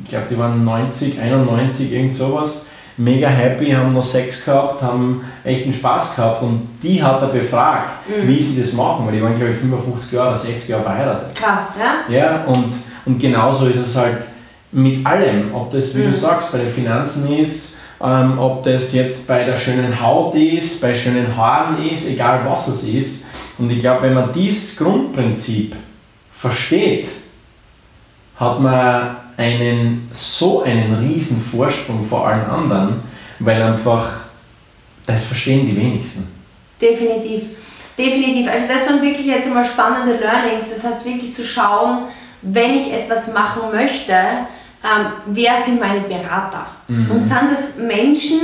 ich 0.03 0.09
glaube, 0.09 0.25
die 0.29 0.37
waren 0.37 0.63
90, 0.63 1.19
91, 1.19 1.91
irgend 1.91 2.15
sowas 2.15 2.67
mega 2.97 3.27
happy, 3.27 3.71
haben 3.71 3.93
noch 3.93 4.03
Sex 4.03 4.43
gehabt, 4.43 4.81
haben 4.81 5.23
echten 5.43 5.73
Spaß 5.73 6.15
gehabt 6.15 6.41
und 6.41 6.67
die 6.81 7.01
hat 7.01 7.21
er 7.21 7.27
befragt, 7.27 7.91
mhm. 8.07 8.27
wie 8.27 8.41
sie 8.41 8.61
das 8.61 8.73
machen, 8.73 9.05
weil 9.05 9.15
die 9.15 9.21
waren 9.21 9.35
glaube 9.35 9.53
ich 9.53 9.59
55 9.59 10.11
Jahre 10.11 10.29
oder 10.29 10.37
60 10.37 10.69
Jahre 10.69 10.83
verheiratet. 10.83 11.35
Krass, 11.35 11.75
ja? 11.79 12.13
Ja, 12.13 12.43
und, 12.45 12.73
und 13.05 13.19
genauso 13.19 13.67
ist 13.67 13.77
es 13.77 13.95
halt 13.95 14.17
mit 14.71 15.05
allem, 15.05 15.53
ob 15.53 15.71
das, 15.71 15.95
wie 15.95 16.01
mhm. 16.01 16.11
du 16.11 16.13
sagst, 16.13 16.51
bei 16.51 16.57
den 16.57 16.69
Finanzen 16.69 17.31
ist, 17.37 17.77
ähm, 18.01 18.37
ob 18.37 18.63
das 18.63 18.93
jetzt 18.93 19.27
bei 19.27 19.43
der 19.43 19.57
schönen 19.57 20.01
Haut 20.01 20.35
ist, 20.35 20.81
bei 20.81 20.95
schönen 20.95 21.35
Haaren 21.35 21.87
ist, 21.87 22.09
egal 22.09 22.41
was 22.45 22.67
es 22.67 22.83
ist. 22.83 23.27
Und 23.57 23.71
ich 23.71 23.79
glaube, 23.79 24.03
wenn 24.03 24.13
man 24.13 24.31
dieses 24.31 24.77
Grundprinzip 24.77 25.75
versteht, 26.31 27.07
hat 28.35 28.59
man 28.59 29.17
einen, 29.37 30.09
so 30.11 30.63
einen 30.63 30.95
riesen 30.95 31.41
Vorsprung 31.41 32.05
vor 32.07 32.27
allen 32.27 32.45
anderen, 32.45 33.01
weil 33.39 33.61
einfach 33.61 34.21
das 35.05 35.25
verstehen 35.25 35.67
die 35.67 35.77
wenigsten. 35.77 36.27
Definitiv. 36.81 37.43
Definitiv. 37.97 38.51
Also 38.51 38.65
das 38.67 38.87
waren 38.87 39.01
wirklich 39.01 39.25
jetzt 39.25 39.47
immer 39.47 39.63
spannende 39.63 40.17
Learnings. 40.17 40.65
Das 40.69 40.83
heißt 40.83 41.05
wirklich 41.05 41.33
zu 41.33 41.43
schauen, 41.43 42.03
wenn 42.41 42.77
ich 42.77 42.91
etwas 42.91 43.33
machen 43.33 43.71
möchte, 43.71 44.13
ähm, 44.83 45.07
wer 45.27 45.57
sind 45.57 45.79
meine 45.79 46.01
Berater? 46.01 46.67
Mhm. 46.87 47.09
Und 47.09 47.21
sind 47.23 47.51
das 47.51 47.77
Menschen, 47.77 48.39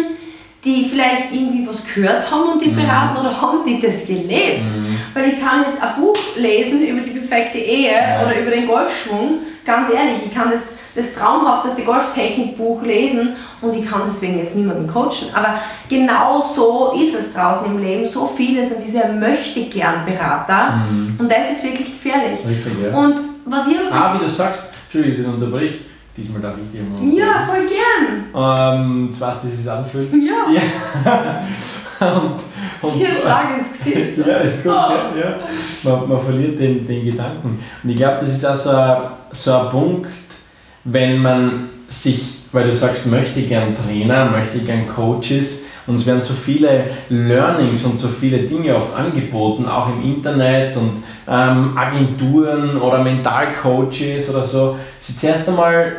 die 0.64 0.86
vielleicht 0.86 1.32
irgendwie 1.32 1.68
was 1.68 1.84
gehört 1.86 2.30
haben 2.32 2.54
und 2.54 2.62
die 2.62 2.70
mhm. 2.70 2.76
beraten 2.76 3.18
oder 3.20 3.40
haben 3.40 3.64
die 3.66 3.80
das 3.80 4.08
gelebt? 4.08 4.72
Mhm. 4.72 4.98
Weil 5.14 5.34
ich 5.34 5.40
kann 5.40 5.66
jetzt 5.68 5.82
ein 5.82 5.96
Buch 6.02 6.18
lesen 6.38 6.82
über 6.82 7.02
die 7.02 7.12
perfekte 7.12 7.60
Ehe 7.60 7.92
ja. 7.92 8.26
oder 8.26 8.40
über 8.40 8.52
den 8.52 8.66
Golfschwung. 8.66 9.40
Ganz 9.66 9.90
ehrlich, 9.90 10.26
ich 10.26 10.34
kann 10.34 10.52
das 10.52 10.74
das 10.96 11.14
traumhafteste 11.14 11.82
Golftechnikbuch 11.84 12.84
lesen 12.84 13.36
und 13.62 13.74
ich 13.74 13.86
kann 13.90 14.02
deswegen 14.06 14.38
jetzt 14.38 14.56
niemanden 14.56 14.88
coachen. 14.88 15.30
Aber 15.34 15.60
genau 15.90 16.40
so 16.40 16.94
ist 17.02 17.16
es 17.16 17.34
draußen 17.34 17.66
im 17.66 17.82
Leben. 17.82 18.06
So 18.06 18.28
viele 18.28 18.64
sind 18.64 18.84
diese 18.86 19.08
Möchte-Gern-Berater 19.08 20.82
mhm. 20.92 21.16
und 21.20 21.32
das 21.32 21.52
ist 21.52 21.64
wirklich 21.64 21.88
gefährlich. 21.88 22.40
Richtig, 22.48 22.74
ja. 22.84 22.98
Und 22.98 23.20
was 23.46 23.68
ihr 23.68 23.80
ah, 23.92 24.14
wie 24.16 24.24
du 24.24 24.30
sagst, 24.30 24.68
Entschuldigung, 24.86 25.20
ich 25.20 25.34
unterbrich. 25.34 25.74
Diesmal 26.16 26.42
darf 26.42 26.56
ich 26.62 26.72
dir 26.72 26.84
mal. 26.84 27.12
Ja, 27.12 27.48
voll 27.48 27.66
gern. 27.68 28.26
Ähm, 28.36 29.06
jetzt 29.06 29.20
weißt 29.20 29.44
du, 29.44 29.48
wie 29.48 29.52
es 29.52 29.58
sich 29.58 29.72
anfühlt. 29.72 30.10
Ja. 30.14 30.54
ja. 30.54 31.48
und, 32.08 32.34
und, 32.82 32.98
Vier 32.98 33.08
Schlag 33.08 33.58
ins 33.58 33.74
Gesicht. 33.74 34.18
ja, 34.28 34.38
ist 34.38 34.64
gut. 34.64 34.74
Oh. 34.74 35.18
Ja. 35.18 35.40
Man, 35.84 36.10
man 36.10 36.24
verliert 36.24 36.60
den, 36.60 36.86
den 36.86 37.06
Gedanken. 37.06 37.60
Und 37.84 37.90
ich 37.90 37.96
glaube, 37.96 38.18
das 38.22 38.30
ist 38.30 38.46
also 38.46 39.10
so 39.32 39.58
ein 39.58 39.70
Punkt, 39.72 40.12
wenn 40.84 41.20
man 41.20 41.70
sich, 41.88 42.22
weil 42.52 42.66
du 42.66 42.74
sagst, 42.74 43.08
möchte 43.08 43.42
gern 43.42 43.76
Trainer, 43.76 44.26
möchte 44.26 44.60
gern 44.60 44.88
Coaches, 44.88 45.66
und 45.86 45.96
es 45.96 46.06
werden 46.06 46.22
so 46.22 46.34
viele 46.34 46.86
Learnings 47.10 47.86
und 47.86 47.98
so 47.98 48.08
viele 48.08 48.40
Dinge 48.40 48.76
oft 48.76 48.96
angeboten, 48.96 49.68
auch 49.68 49.88
im 49.90 50.04
Internet 50.04 50.76
und 50.78 51.04
ähm, 51.28 51.78
Agenturen 51.78 52.82
oder 52.82 53.04
Mentalcoaches 53.04 54.34
oder 54.34 54.46
so, 54.46 54.78
sich 55.00 55.20
zuerst 55.20 55.48
einmal 55.48 55.94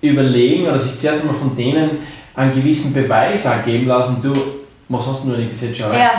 überlegen 0.00 0.66
oder 0.66 0.78
sich 0.78 0.98
zuerst 0.98 1.22
einmal 1.22 1.36
von 1.36 1.56
denen 1.56 1.98
einen 2.34 2.52
gewissen 2.52 2.92
Beweis 2.94 3.48
geben 3.64 3.86
lassen, 3.86 4.20
du, 4.22 4.32
was 4.88 5.06
hast 5.06 5.24
du 5.24 5.32
denn 5.32 5.48
bis 5.48 5.62
jetzt 5.62 5.78
schon 5.78 5.92
Ja. 5.92 6.10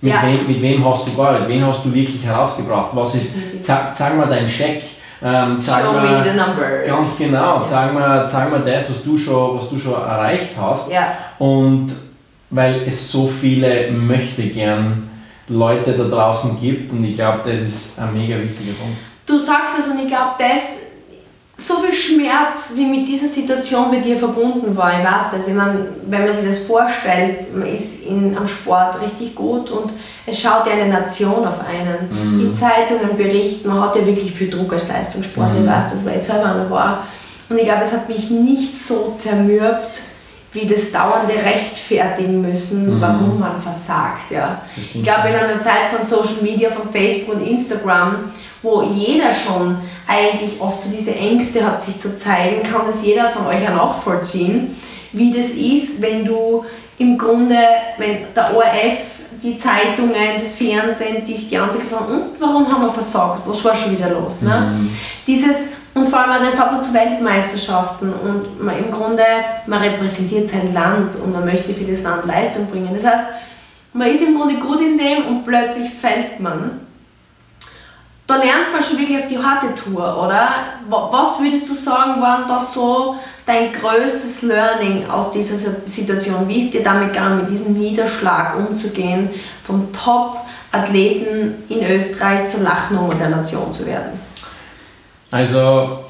Mit, 0.00 0.12
ja. 0.12 0.22
Wem, 0.24 0.46
mit 0.46 0.62
wem 0.62 0.84
hast 0.84 1.08
du 1.08 1.12
gearbeitet? 1.12 1.48
Wen 1.48 1.66
hast 1.66 1.84
du 1.84 1.92
wirklich 1.92 2.24
herausgebracht? 2.24 2.90
Was 2.92 3.16
ist, 3.16 3.34
zeig, 3.62 3.96
zeig 3.96 4.16
mal 4.16 4.28
deinen 4.28 4.48
Scheck 4.48 4.82
ähm, 5.22 5.60
zeig 5.60 5.84
Show 5.84 5.92
mal, 5.92 6.02
me 6.02 6.22
the 6.22 6.36
numbers. 6.36 6.86
Ganz 6.86 7.18
genau. 7.18 7.64
Zeig 7.64 7.92
mir, 7.92 8.26
zeig 8.26 8.50
mir 8.52 8.60
das, 8.60 8.90
was 8.90 9.02
du, 9.02 9.18
schon, 9.18 9.56
was 9.56 9.68
du 9.70 9.78
schon 9.78 9.94
erreicht 9.94 10.50
hast. 10.60 10.92
Ja. 10.92 11.12
Und 11.38 11.90
weil 12.50 12.82
es 12.86 13.10
so 13.10 13.26
viele 13.28 13.90
möchte 13.90 14.42
gern 14.42 15.10
Leute 15.48 15.92
da 15.92 16.04
draußen 16.04 16.60
gibt 16.60 16.92
und 16.92 17.04
ich 17.04 17.14
glaube, 17.14 17.40
das 17.44 17.60
ist 17.60 17.98
ein 17.98 18.12
mega 18.14 18.36
wichtiger 18.36 18.72
Punkt. 18.72 18.98
Du 19.26 19.38
sagst 19.38 19.76
es 19.78 19.88
und 19.88 19.98
ich 20.00 20.08
glaube, 20.08 20.32
das 20.38 20.88
so 21.60 21.78
viel 21.78 21.92
Schmerz, 21.92 22.72
wie 22.76 22.86
mit 22.86 23.06
dieser 23.08 23.26
Situation 23.26 23.90
bei 23.90 23.98
dir 23.98 24.16
verbunden 24.16 24.76
war. 24.76 25.00
Ich 25.00 25.04
weiß 25.04 25.32
das. 25.32 25.48
Ich 25.48 25.54
meine, 25.54 25.86
wenn 26.06 26.24
man 26.24 26.32
sich 26.32 26.46
das 26.46 26.60
vorstellt, 26.60 27.54
man 27.54 27.66
ist 27.68 28.06
in, 28.06 28.36
am 28.38 28.46
Sport 28.46 29.02
richtig 29.02 29.34
gut 29.34 29.70
und 29.70 29.92
es 30.24 30.40
schaut 30.40 30.66
ja 30.66 30.74
eine 30.74 30.88
Nation 30.88 31.44
auf 31.44 31.60
einen. 31.66 32.36
Mhm. 32.36 32.38
Die 32.38 32.52
Zeitungen 32.52 33.16
berichten, 33.16 33.68
man 33.68 33.80
hat 33.80 33.96
ja 33.96 34.06
wirklich 34.06 34.32
viel 34.32 34.48
Druck 34.48 34.72
als 34.72 34.88
Leistungssportler, 34.88 35.54
mhm. 35.54 35.64
ich 35.64 35.70
weiß 35.70 35.92
das, 35.92 36.06
weil 36.06 36.16
ich 36.16 36.22
selber 36.22 36.54
noch 36.54 36.70
war. 36.70 37.08
Und 37.48 37.58
ich 37.58 37.64
glaube, 37.64 37.82
es 37.82 37.92
hat 37.92 38.08
mich 38.08 38.30
nicht 38.30 38.80
so 38.80 39.12
zermürbt, 39.16 40.00
wie 40.60 40.66
das 40.66 40.90
dauernde 40.90 41.34
rechtfertigen 41.34 42.40
müssen, 42.40 42.96
mhm. 42.96 43.00
warum 43.00 43.38
man 43.38 43.60
versagt. 43.60 44.30
Ja. 44.30 44.62
Ich 44.76 45.02
glaube, 45.02 45.28
in 45.28 45.34
einer 45.34 45.60
Zeit 45.60 45.90
von 45.94 46.06
Social 46.06 46.42
Media, 46.42 46.70
von 46.70 46.90
Facebook 46.90 47.36
und 47.36 47.46
Instagram, 47.46 48.30
wo 48.62 48.82
jeder 48.82 49.32
schon 49.32 49.76
eigentlich 50.06 50.60
oft 50.60 50.82
so 50.82 50.90
diese 50.90 51.14
Ängste 51.14 51.64
hat, 51.64 51.80
sich 51.80 51.98
zu 51.98 52.16
zeigen, 52.16 52.62
kann 52.62 52.86
das 52.86 53.04
jeder 53.04 53.30
von 53.30 53.46
euch 53.46 53.62
ja 53.62 53.70
nachvollziehen, 53.70 54.76
wie 55.12 55.32
das 55.32 55.52
ist, 55.52 56.02
wenn 56.02 56.24
du 56.24 56.64
im 56.98 57.16
Grunde, 57.16 57.58
wenn 57.98 58.18
der 58.34 58.56
ORF 58.56 58.98
die 59.40 59.56
Zeitungen, 59.56 60.38
das 60.38 60.56
Fernsehen, 60.56 61.24
die 61.24 61.34
die 61.34 61.56
Anzeige 61.56 61.84
fragen, 61.84 62.12
und 62.12 62.40
warum 62.40 62.70
haben 62.70 62.82
wir 62.82 62.92
versagt? 62.92 63.42
Was 63.46 63.64
war 63.64 63.74
schon 63.74 63.96
wieder 63.96 64.10
los? 64.10 64.42
Ne? 64.42 64.74
Mhm. 64.76 64.90
Dieses, 65.24 65.74
und 65.98 66.08
vor 66.08 66.20
allem 66.20 66.52
fährt 66.56 66.72
man 66.72 66.82
zu 66.82 66.94
Weltmeisterschaften 66.94 68.12
und 68.12 68.62
man 68.62 68.78
im 68.78 68.90
Grunde, 68.90 69.24
man 69.66 69.82
repräsentiert 69.82 70.48
sein 70.48 70.72
Land 70.72 71.16
und 71.16 71.32
man 71.32 71.44
möchte 71.44 71.74
für 71.74 71.84
das 71.84 72.02
Land 72.02 72.26
Leistung 72.26 72.66
bringen. 72.66 72.90
Das 72.94 73.04
heißt, 73.04 73.24
man 73.92 74.08
ist 74.08 74.22
im 74.22 74.36
Grunde 74.36 74.56
gut 74.56 74.80
in 74.80 74.96
dem 74.96 75.26
und 75.26 75.44
plötzlich 75.44 75.90
fällt 75.90 76.40
man 76.40 76.80
da 78.28 78.36
lernt 78.36 78.72
man 78.74 78.82
schon 78.82 78.98
wirklich 78.98 79.18
auf 79.18 79.26
die 79.26 79.38
harte 79.38 79.74
Tour, 79.74 80.22
oder? 80.22 80.50
Was 80.90 81.40
würdest 81.40 81.66
du 81.66 81.74
sagen, 81.74 82.20
waren 82.20 82.46
da 82.46 82.60
so 82.60 83.16
dein 83.46 83.72
größtes 83.72 84.42
Learning 84.42 85.08
aus 85.08 85.32
dieser 85.32 85.56
Situation? 85.56 86.46
Wie 86.46 86.60
ist 86.60 86.74
dir 86.74 86.84
damit 86.84 87.14
gegangen, 87.14 87.38
mit 87.38 87.50
diesem 87.50 87.72
Niederschlag 87.72 88.54
umzugehen, 88.54 89.30
vom 89.62 89.90
Top-Athleten 89.94 91.64
in 91.70 91.82
Österreich 91.90 92.48
zur 92.48 92.60
Lachnummer 92.60 93.14
der 93.14 93.30
Nation 93.30 93.72
zu 93.72 93.86
werden? 93.86 94.27
Also, 95.30 96.00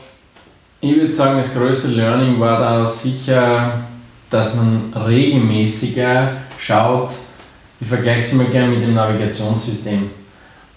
ich 0.81 0.97
würde 0.97 1.13
sagen, 1.13 1.39
das 1.39 1.55
größte 1.55 1.89
Learning 1.89 2.39
war 2.39 2.61
da 2.61 2.87
sicher 2.87 3.73
dass 4.31 4.55
man 4.55 4.93
regelmäßiger 4.95 6.33
schaut, 6.59 7.11
ich 7.81 7.87
vergleiche 7.87 8.19
es 8.19 8.33
immer 8.33 8.45
gerne 8.45 8.69
mit 8.69 8.83
dem 8.83 8.95
Navigationssystem. 8.95 10.11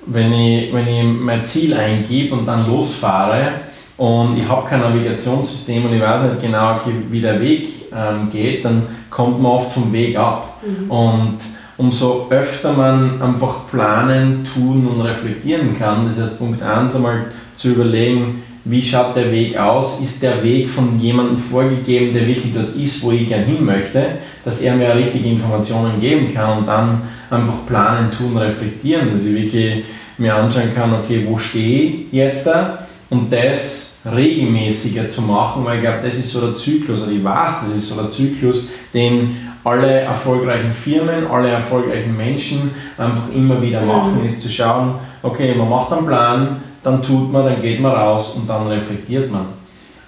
Wenn 0.05 0.33
ich, 0.33 0.73
wenn 0.73 0.87
ich 0.87 1.03
mein 1.03 1.43
Ziel 1.43 1.73
eingebe 1.73 2.35
und 2.35 2.45
dann 2.45 2.67
losfahre 2.67 3.53
und 3.97 4.37
ich 4.37 4.47
habe 4.47 4.67
kein 4.67 4.81
Navigationssystem 4.81 5.85
und 5.85 5.93
ich 5.93 6.01
weiß 6.01 6.21
nicht 6.23 6.41
genau, 6.41 6.79
wie 7.09 7.21
der 7.21 7.39
Weg 7.39 7.69
ähm, 7.91 8.29
geht, 8.31 8.65
dann 8.65 8.83
kommt 9.09 9.41
man 9.41 9.51
oft 9.53 9.73
vom 9.73 9.91
Weg 9.91 10.17
ab. 10.17 10.61
Mhm. 10.63 10.89
Und 10.89 11.37
umso 11.77 12.27
öfter 12.29 12.73
man 12.73 13.21
einfach 13.21 13.67
planen, 13.69 14.45
tun 14.45 14.87
und 14.87 15.01
reflektieren 15.01 15.77
kann, 15.77 16.07
das 16.07 16.19
heißt 16.19 16.37
Punkt 16.37 16.61
1 16.61 16.95
einmal 16.95 17.25
zu 17.61 17.69
überlegen, 17.69 18.43
wie 18.63 18.81
schaut 18.81 19.15
der 19.15 19.31
Weg 19.31 19.57
aus? 19.57 20.01
Ist 20.01 20.21
der 20.21 20.43
Weg 20.43 20.69
von 20.69 20.99
jemandem 20.99 21.37
vorgegeben, 21.37 22.13
der 22.13 22.27
wirklich 22.27 22.53
dort 22.53 22.75
ist, 22.75 23.03
wo 23.03 23.11
ich 23.11 23.27
gern 23.27 23.43
hin 23.43 23.63
möchte, 23.65 24.03
dass 24.45 24.61
er 24.61 24.75
mir 24.75 24.95
richtige 24.95 25.29
Informationen 25.29 25.99
geben 25.99 26.33
kann 26.33 26.59
und 26.59 26.67
dann 26.67 27.01
einfach 27.29 27.65
planen, 27.67 28.11
tun, 28.11 28.37
reflektieren, 28.37 29.11
dass 29.11 29.25
ich 29.25 29.33
wirklich 29.35 29.83
mir 30.17 30.35
anschauen 30.35 30.75
kann, 30.75 30.93
okay, 30.93 31.25
wo 31.27 31.37
stehe 31.37 31.85
ich 31.85 31.93
jetzt 32.11 32.45
da 32.45 32.79
und 33.09 33.31
das 33.31 33.99
regelmäßiger 34.05 35.09
zu 35.09 35.23
machen, 35.23 35.65
weil 35.65 35.77
ich 35.77 35.83
glaube, 35.83 35.99
das 36.03 36.15
ist 36.15 36.31
so 36.31 36.41
der 36.41 36.55
Zyklus, 36.55 37.03
oder 37.03 37.11
ich 37.11 37.23
weiß, 37.23 37.61
das 37.65 37.75
ist 37.75 37.89
so 37.89 38.01
der 38.01 38.11
Zyklus, 38.11 38.69
den 38.93 39.37
alle 39.63 40.01
erfolgreichen 40.01 40.71
Firmen, 40.71 41.27
alle 41.27 41.49
erfolgreichen 41.49 42.15
Menschen 42.15 42.71
einfach 42.97 43.33
immer 43.33 43.61
wieder 43.61 43.81
machen, 43.81 44.19
mhm. 44.19 44.25
ist 44.25 44.41
zu 44.41 44.49
schauen, 44.49 44.95
okay, 45.23 45.53
man 45.55 45.69
macht 45.69 45.91
einen 45.91 46.07
Plan, 46.07 46.57
dann 46.83 47.01
tut 47.01 47.31
man, 47.31 47.45
dann 47.45 47.61
geht 47.61 47.79
man 47.79 47.91
raus 47.91 48.35
und 48.35 48.49
dann 48.49 48.67
reflektiert 48.67 49.31
man. 49.31 49.45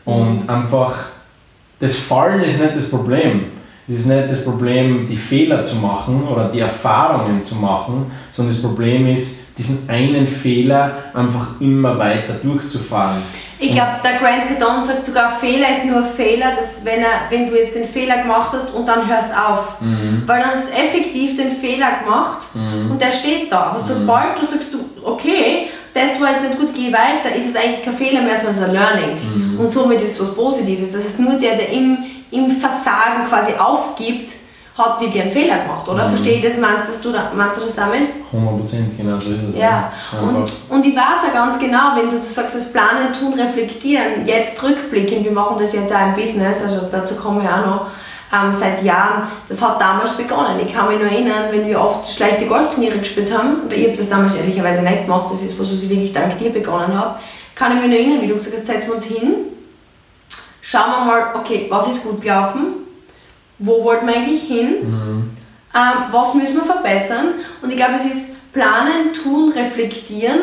Und 0.05 0.43
mhm. 0.43 0.49
einfach, 0.49 0.93
das 1.79 1.97
Fallen 1.97 2.43
ist 2.43 2.61
nicht 2.61 2.75
das 2.75 2.89
Problem. 2.89 3.45
Es 3.87 3.95
ist 3.95 4.05
nicht 4.05 4.31
das 4.31 4.45
Problem, 4.45 5.05
die 5.07 5.17
Fehler 5.17 5.61
zu 5.61 5.75
machen 5.75 6.25
oder 6.27 6.47
die 6.49 6.61
Erfahrungen 6.61 7.43
zu 7.43 7.55
machen, 7.55 8.11
sondern 8.31 8.53
das 8.53 8.63
Problem 8.63 9.07
ist, 9.07 9.57
diesen 9.57 9.89
einen 9.89 10.27
Fehler 10.27 10.91
einfach 11.13 11.59
immer 11.59 11.97
weiter 11.99 12.33
durchzufahren. 12.41 13.21
Ich 13.59 13.71
glaube, 13.71 13.91
der 14.03 14.19
Grant 14.19 14.47
Cardone 14.47 14.83
sagt 14.83 15.05
sogar, 15.05 15.31
Fehler 15.37 15.69
ist 15.71 15.85
nur 15.85 16.03
Fehler, 16.03 16.55
dass 16.55 16.83
wenn, 16.83 17.01
er, 17.01 17.29
wenn 17.29 17.47
du 17.47 17.57
jetzt 17.57 17.75
den 17.75 17.85
Fehler 17.85 18.23
gemacht 18.23 18.49
hast 18.51 18.73
und 18.73 18.87
dann 18.87 19.07
hörst 19.07 19.29
auf. 19.33 19.79
Mhm. 19.79 20.23
Weil 20.25 20.41
dann 20.41 20.51
hast 20.51 20.67
du 20.67 20.73
effektiv 20.73 21.37
den 21.37 21.51
Fehler 21.51 21.99
gemacht 22.03 22.39
mhm. 22.53 22.91
und 22.91 23.01
der 23.01 23.11
steht 23.11 23.51
da. 23.51 23.67
Aber 23.67 23.79
sobald 23.79 24.39
du 24.39 24.45
sagst, 24.45 24.73
du, 24.73 24.79
okay, 25.03 25.69
das 25.93 26.19
war 26.19 26.31
jetzt 26.31 26.43
nicht 26.43 26.59
gut, 26.59 26.73
geh 26.73 26.91
weiter, 26.91 27.35
ist 27.35 27.49
es 27.49 27.55
eigentlich 27.55 27.83
kein 27.83 27.93
Fehler 27.93 28.21
mehr, 28.21 28.37
sondern 28.37 28.63
ein 28.65 28.73
Learning. 28.73 29.17
Mhm. 29.53 29.59
Und 29.59 29.71
somit 29.71 30.01
ist 30.01 30.13
es 30.13 30.21
was 30.21 30.35
Positives. 30.35 30.93
Das 30.93 31.03
heißt, 31.03 31.19
nur 31.19 31.33
der, 31.33 31.55
der 31.55 31.69
im, 31.69 31.97
im 32.31 32.51
Versagen 32.51 33.25
quasi 33.27 33.53
aufgibt, 33.53 34.31
hat 34.77 34.99
wirklich 34.99 35.21
einen 35.21 35.31
Fehler 35.31 35.59
gemacht, 35.59 35.87
oder? 35.87 36.05
Mhm. 36.05 36.09
Verstehe 36.09 36.37
ich 36.37 36.43
das? 36.43 36.57
Meinst 36.57 37.05
du, 37.05 37.11
meinst 37.35 37.57
du 37.57 37.61
das 37.61 37.75
damit? 37.75 38.01
100% 38.33 38.97
genau 38.97 39.19
so 39.19 39.29
ist 39.29 39.43
es. 39.53 39.59
Ja, 39.59 39.93
ja. 40.11 40.19
Und, 40.19 40.51
und 40.69 40.85
ich 40.85 40.95
weiß 40.95 41.29
auch 41.29 41.33
ganz 41.33 41.59
genau, 41.59 41.95
wenn 41.95 42.09
du 42.09 42.19
sagst, 42.19 42.55
das 42.55 42.71
Planen, 42.71 43.13
Tun, 43.13 43.33
Reflektieren, 43.33 44.25
jetzt 44.25 44.61
rückblicken, 44.63 45.23
wir 45.23 45.31
machen 45.31 45.57
das 45.59 45.73
jetzt 45.73 45.93
auch 45.93 46.07
im 46.07 46.15
Business, 46.15 46.63
also 46.63 46.87
dazu 46.91 47.13
kommen 47.15 47.43
wir 47.43 47.53
auch 47.53 47.65
noch, 47.65 47.87
ähm, 48.33 48.51
seit 48.51 48.83
Jahren, 48.83 49.27
das 49.47 49.61
hat 49.61 49.79
damals 49.79 50.17
begonnen. 50.17 50.59
Ich 50.65 50.73
kann 50.73 50.89
mich 50.89 50.99
nur 50.99 51.09
erinnern, 51.09 51.45
wenn 51.51 51.67
wir 51.67 51.79
oft 51.79 52.11
schlechte 52.11 52.47
Golfturniere 52.47 52.97
gespielt 52.97 53.35
haben, 53.35 53.69
weil 53.69 53.79
ich 53.79 53.87
habe 53.87 53.97
das 53.97 54.09
damals 54.09 54.35
ehrlicherweise 54.35 54.81
nicht 54.81 55.03
gemacht, 55.03 55.27
das 55.31 55.41
ist 55.41 55.59
was, 55.59 55.71
was 55.71 55.83
ich 55.83 55.89
wirklich 55.89 56.13
dank 56.13 56.37
dir 56.39 56.49
begonnen 56.49 56.97
habe, 56.97 57.19
kann 57.55 57.75
ich 57.75 57.81
mich 57.81 57.89
nur 57.89 57.99
erinnern, 57.99 58.21
wie 58.21 58.27
du 58.27 58.35
gesagt 58.35 58.55
hast, 58.55 58.65
setzen 58.65 58.87
wir 58.87 58.95
uns 58.95 59.05
hin, 59.05 59.35
schauen 60.61 60.91
wir 60.91 61.05
mal, 61.05 61.35
okay, 61.35 61.67
was 61.69 61.87
ist 61.87 62.03
gut 62.03 62.21
gelaufen, 62.21 62.65
wo 63.59 63.83
wollten 63.83 64.07
wir 64.07 64.15
eigentlich 64.15 64.43
hin, 64.43 64.89
mhm. 64.89 65.29
ähm, 65.75 66.03
was 66.09 66.33
müssen 66.33 66.55
wir 66.55 66.63
verbessern? 66.63 67.35
Und 67.61 67.69
ich 67.69 67.77
glaube, 67.77 67.93
es 67.95 68.05
ist 68.05 68.51
planen, 68.51 69.13
tun, 69.13 69.51
reflektieren, 69.51 70.39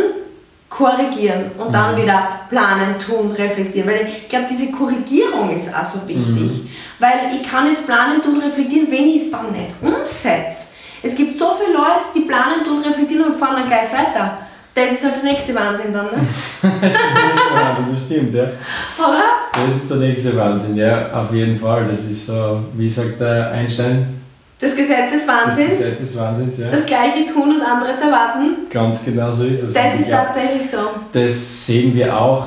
korrigieren 0.70 1.50
und 1.58 1.74
dann 1.74 1.94
mhm. 1.94 2.02
wieder 2.02 2.28
planen, 2.48 2.98
tun, 2.98 3.32
reflektieren. 3.32 3.88
Weil 3.88 4.06
ich 4.06 4.28
glaube, 4.28 4.46
diese 4.48 4.70
Korrigierung 4.70 5.54
ist 5.54 5.76
auch 5.76 5.84
so 5.84 6.06
wichtig. 6.08 6.64
Mhm. 6.64 6.68
Weil 7.00 7.12
ich 7.34 7.46
kann 7.48 7.66
jetzt 7.66 7.86
planen, 7.86 8.22
tun, 8.22 8.40
reflektieren, 8.40 8.90
wenn 8.90 9.08
ich 9.08 9.22
es 9.22 9.30
dann 9.30 9.50
nicht 9.50 9.74
umsetze. 9.82 10.68
Es 11.02 11.16
gibt 11.16 11.36
so 11.36 11.56
viele 11.58 11.76
Leute, 11.76 12.06
die 12.14 12.20
planen, 12.20 12.64
tun, 12.64 12.82
reflektieren 12.82 13.26
und 13.26 13.34
fahren 13.34 13.56
dann 13.56 13.66
gleich 13.66 13.92
weiter. 13.92 14.38
Das 14.72 14.92
ist 14.92 15.04
halt 15.04 15.16
der 15.16 15.32
nächste 15.32 15.54
Wahnsinn 15.54 15.92
dann, 15.92 16.06
ne? 16.06 16.12
das 16.62 16.92
ist 16.92 17.00
der 17.00 17.24
nächste 17.26 17.54
Wahnsinn, 17.54 17.86
das 17.90 18.04
stimmt, 18.04 18.34
ja. 18.34 18.44
Oder? 18.44 19.66
Das 19.66 19.76
ist 19.76 19.90
der 19.90 19.96
nächste 19.96 20.36
Wahnsinn, 20.36 20.76
ja, 20.76 21.12
auf 21.12 21.34
jeden 21.34 21.58
Fall. 21.58 21.88
Das 21.90 22.04
ist 22.04 22.26
so, 22.26 22.62
wie 22.74 22.88
sagt 22.88 23.20
der 23.20 23.50
Einstein? 23.50 24.19
Das 24.60 24.76
Gesetz 24.76 25.10
des 25.10 25.26
Wahnsinns. 25.26 25.70
Das 25.70 25.78
Gesetz 25.78 25.98
des 25.98 26.18
Wahnsinns, 26.18 26.58
ja. 26.58 26.70
Das 26.70 26.84
Gleiche 26.84 27.24
tun 27.24 27.54
und 27.54 27.62
anderes 27.62 27.98
erwarten. 28.00 28.68
Ganz 28.70 29.02
genau 29.06 29.32
so 29.32 29.46
ist 29.46 29.62
es. 29.62 29.72
Das 29.72 29.94
ist 29.98 30.10
tatsächlich 30.10 30.68
so. 30.68 30.76
Das 31.12 31.66
sehen 31.66 31.94
wir 31.94 32.14
auch 32.16 32.46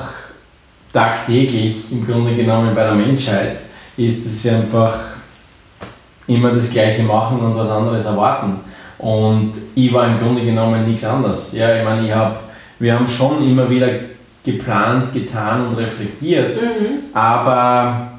tagtäglich 0.92 1.90
im 1.90 2.06
Grunde 2.06 2.36
genommen 2.36 2.72
bei 2.72 2.84
der 2.84 2.94
Menschheit, 2.94 3.58
ist, 3.96 4.24
dass 4.24 4.42
sie 4.42 4.50
einfach 4.50 4.96
immer 6.28 6.52
das 6.52 6.70
Gleiche 6.70 7.02
machen 7.02 7.40
und 7.40 7.56
was 7.56 7.68
anderes 7.68 8.04
erwarten. 8.04 8.60
Und 8.98 9.52
ich 9.74 9.92
war 9.92 10.06
im 10.06 10.18
Grunde 10.20 10.44
genommen 10.44 10.88
nichts 10.88 11.04
anderes. 11.04 11.52
Ja, 11.52 11.76
ich 11.76 11.84
meine, 11.84 12.06
ich 12.06 12.14
hab, 12.14 12.38
wir 12.78 12.94
haben 12.94 13.08
schon 13.08 13.42
immer 13.42 13.68
wieder 13.68 13.88
geplant, 14.44 15.12
getan 15.12 15.66
und 15.66 15.74
reflektiert, 15.74 16.62
mhm. 16.62 17.12
aber 17.12 18.12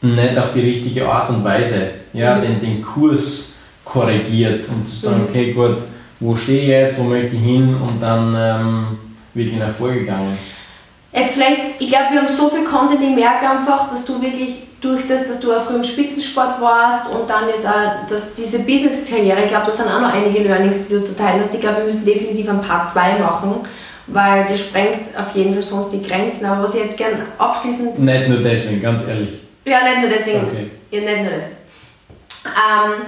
nicht 0.00 0.38
auf 0.38 0.52
die 0.54 0.60
richtige 0.60 1.08
Art 1.08 1.28
und 1.30 1.42
Weise. 1.42 2.03
Ja, 2.14 2.36
mhm. 2.36 2.42
den, 2.42 2.60
den 2.60 2.82
Kurs 2.82 3.58
korrigiert 3.84 4.66
und 4.68 4.88
zu 4.88 4.96
sagen, 4.96 5.22
mhm. 5.22 5.28
okay, 5.28 5.52
gut, 5.52 5.76
wo 6.20 6.34
stehe 6.34 6.62
ich 6.62 6.68
jetzt, 6.68 6.98
wo 6.98 7.04
möchte 7.04 7.36
ich 7.36 7.42
hin 7.42 7.74
und 7.74 8.00
dann 8.00 8.34
ähm, 8.36 8.86
wirklich 9.34 9.58
nach 9.58 9.74
vorgegangen. 9.74 10.36
Jetzt 11.12 11.34
vielleicht, 11.34 11.80
ich 11.80 11.88
glaube, 11.88 12.06
wir 12.12 12.22
haben 12.22 12.28
so 12.28 12.48
viel 12.48 12.64
Content, 12.64 13.00
ich 13.02 13.14
merke 13.14 13.48
einfach, 13.48 13.90
dass 13.90 14.04
du 14.04 14.20
wirklich 14.20 14.64
durch 14.80 15.06
das, 15.08 15.28
dass 15.28 15.40
du 15.40 15.52
auch 15.52 15.64
früher 15.64 15.76
im 15.76 15.84
Spitzensport 15.84 16.60
warst 16.60 17.10
und 17.10 17.28
dann 17.28 17.48
jetzt 17.48 17.66
auch 17.66 18.06
dass 18.08 18.34
diese 18.34 18.60
Business-Karriere, 18.60 19.42
ich 19.42 19.48
glaube, 19.48 19.66
das 19.66 19.76
sind 19.76 19.86
auch 19.86 20.00
noch 20.00 20.12
einige 20.12 20.40
Learnings, 20.40 20.86
die 20.86 20.94
du 20.94 21.02
zu 21.02 21.16
teilen 21.16 21.40
hast. 21.42 21.54
Ich 21.54 21.60
glaube, 21.60 21.78
wir 21.78 21.84
müssen 21.84 22.04
definitiv 22.04 22.48
ein 22.48 22.60
Part 22.60 22.86
2 22.86 23.18
machen, 23.18 23.60
weil 24.08 24.44
das 24.46 24.60
sprengt 24.60 25.06
auf 25.16 25.34
jeden 25.34 25.52
Fall 25.52 25.62
sonst 25.62 25.90
die 25.90 26.02
Grenzen. 26.02 26.44
Aber 26.44 26.64
was 26.64 26.74
ich 26.74 26.80
jetzt 26.80 26.98
gerne 26.98 27.24
abschließend. 27.38 27.98
Nicht 27.98 28.28
nur 28.28 28.38
deswegen, 28.38 28.82
ganz 28.82 29.08
ehrlich. 29.08 29.40
Ja, 29.64 29.78
nicht 29.84 30.00
nur 30.00 30.10
deswegen. 30.10 30.44
Okay. 30.44 30.70
Ja, 30.90 31.00
nicht 31.00 31.22
nur 31.22 31.30
deswegen. 31.30 31.63
Ähm, 32.44 33.06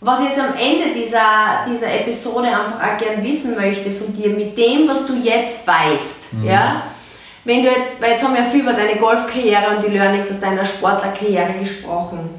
was 0.00 0.20
ich 0.20 0.28
jetzt 0.28 0.38
am 0.38 0.54
Ende 0.54 0.92
dieser, 0.94 1.62
dieser 1.68 1.92
Episode 1.92 2.48
einfach 2.48 2.80
auch 2.80 2.98
gerne 2.98 3.22
wissen 3.22 3.56
möchte 3.56 3.90
von 3.90 4.12
dir, 4.12 4.30
mit 4.30 4.56
dem, 4.56 4.88
was 4.88 5.06
du 5.06 5.14
jetzt 5.16 5.66
weißt, 5.66 6.34
mhm. 6.34 6.46
ja, 6.46 6.84
wenn 7.44 7.62
du 7.62 7.68
jetzt, 7.68 8.00
weil 8.00 8.12
jetzt 8.12 8.22
haben 8.22 8.34
wir 8.34 8.44
viel 8.44 8.60
über 8.60 8.74
deine 8.74 8.96
Golfkarriere 8.96 9.74
und 9.74 9.84
die 9.84 9.90
Learnings 9.90 10.30
aus 10.30 10.38
deiner 10.38 10.64
Sportlerkarriere 10.64 11.54
gesprochen. 11.54 12.30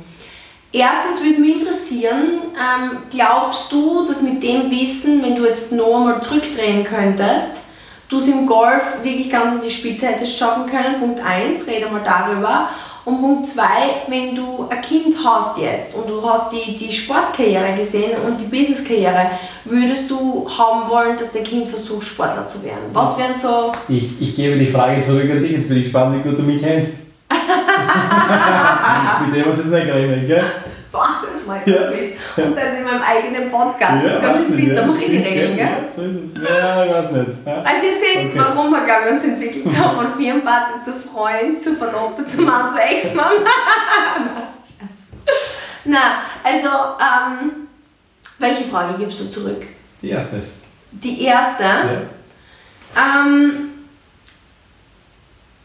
Erstens 0.71 1.23
würde 1.23 1.41
mich 1.41 1.61
interessieren, 1.61 2.41
ähm, 2.53 2.97
glaubst 3.09 3.71
du, 3.71 4.05
dass 4.05 4.21
mit 4.21 4.43
dem 4.43 4.69
Wissen, 4.69 5.23
wenn 5.23 5.35
du 5.35 5.45
jetzt 5.45 5.71
noch 5.71 5.95
einmal 5.95 6.21
zurückdrehen 6.21 6.83
könntest, 6.83 7.63
du 8.07 8.17
es 8.17 8.27
im 8.27 8.45
Golf 8.45 8.83
wirklich 9.01 9.31
ganz 9.31 9.55
an 9.55 9.61
die 9.63 9.71
Spitze 9.71 10.07
hättest 10.07 10.37
schaffen 10.37 10.67
können? 10.67 10.99
Punkt 10.99 11.25
1, 11.25 11.65
rede 11.67 11.89
mal 11.89 12.03
darüber. 12.03 12.69
Und 13.05 13.21
Punkt 13.21 13.47
2, 13.47 13.63
wenn 14.07 14.35
du 14.35 14.67
ein 14.69 14.81
Kind 14.81 15.15
hast 15.23 15.57
jetzt 15.57 15.95
und 15.95 16.09
du 16.09 16.21
hast 16.21 16.51
die, 16.51 16.75
die 16.75 16.91
Sportkarriere 16.91 17.73
gesehen 17.75 18.19
und 18.25 18.39
die 18.39 18.45
Businesskarriere, 18.45 19.31
würdest 19.65 20.11
du 20.11 20.47
haben 20.49 20.89
wollen, 20.89 21.17
dass 21.17 21.31
dein 21.31 21.43
Kind 21.43 21.67
versucht, 21.67 22.05
Sportler 22.07 22.45
zu 22.45 22.63
werden? 22.63 22.89
Was 22.93 23.17
wären 23.17 23.33
so... 23.33 23.71
Ich, 23.87 24.21
ich 24.21 24.35
gebe 24.35 24.59
die 24.59 24.67
Frage 24.67 25.01
zurück 25.01 25.29
an 25.31 25.41
dich, 25.41 25.51
jetzt 25.51 25.69
bin 25.69 25.77
ich 25.77 25.83
gespannt, 25.85 26.17
wie 26.17 26.29
gut 26.29 26.37
du 26.37 26.43
mich 26.43 26.61
kennst. 26.61 26.93
Mit 29.25 29.35
dem 29.35 29.45
hast 29.45 29.57
du 29.57 29.61
es 29.61 29.71
nicht 29.71 29.87
gerechnet, 29.87 30.27
gell? 30.27 30.43
Mal 31.49 31.61
ja. 31.65 31.89
Twist. 31.89 32.13
Und 32.37 32.55
das 32.55 32.77
in 32.77 32.83
meinem 32.83 33.01
eigenen 33.01 33.49
Podcast. 33.49 34.03
Ja, 34.03 34.09
das 34.09 34.13
ist 34.17 34.21
ganz 34.21 34.39
schön 34.39 34.55
fies, 34.55 34.75
da 34.75 34.85
muss 34.85 35.01
ich 35.01 35.07
die 35.07 35.17
Regeln, 35.17 35.57
gell? 35.57 35.65
Ja, 35.65 35.77
so 35.95 36.03
ist 36.03 36.15
es. 36.15 36.43
Ja, 36.43 36.85
ich 36.85 36.91
weiß 36.91 37.11
nicht. 37.11 37.29
Ja. 37.43 37.61
Also 37.63 37.85
ihr 37.87 37.93
seht, 37.93 38.29
okay. 38.29 38.33
warum 38.35 38.69
wir, 38.69 38.81
glaube 38.81 39.01
ich, 39.05 39.11
uns 39.13 39.23
entwickelt 39.23 39.65
haben, 39.77 39.97
von 39.97 40.13
Firmenpartner 40.15 40.83
zu 40.83 40.91
Freund, 40.93 41.59
zu 41.59 41.73
Verlobter, 41.75 42.27
zu 42.27 42.41
Mann, 42.43 42.69
zu 42.69 42.77
Ex-Mann. 42.77 43.25
Na, 45.85 46.21
also, 46.43 46.67
ähm, 46.99 47.67
welche 48.37 48.65
Frage 48.65 48.99
gibst 48.99 49.19
du 49.19 49.27
zurück? 49.27 49.63
Die 50.03 50.11
erste. 50.11 50.43
Die 50.91 51.23
erste? 51.23 51.63
Ja. 51.63 52.01
Ähm, 52.95 53.69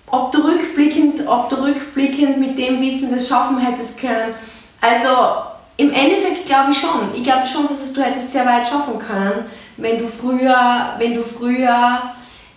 ob 0.06 0.32
du 0.32 0.38
rückblickend, 0.38 1.26
ob 1.26 1.50
du 1.50 1.56
rückblickend 1.56 2.38
mit 2.38 2.56
dem 2.56 2.80
Wissen 2.80 3.12
das 3.12 3.28
schaffen 3.28 3.58
hättest 3.58 4.00
können, 4.00 4.34
also 4.80 5.53
im 5.76 5.92
Endeffekt 5.92 6.46
glaube 6.46 6.70
ich 6.70 6.78
schon. 6.78 7.14
Ich 7.14 7.22
glaube 7.22 7.46
schon, 7.46 7.66
dass 7.68 7.82
es 7.82 7.92
du 7.92 8.02
hättest 8.02 8.32
sehr 8.32 8.46
weit 8.46 8.66
schaffen 8.66 8.98
können, 8.98 9.46
wenn 9.76 9.98
du 9.98 10.06
früher, 10.06 10.94
wenn 10.98 11.14
du 11.14 11.22
früher 11.22 12.02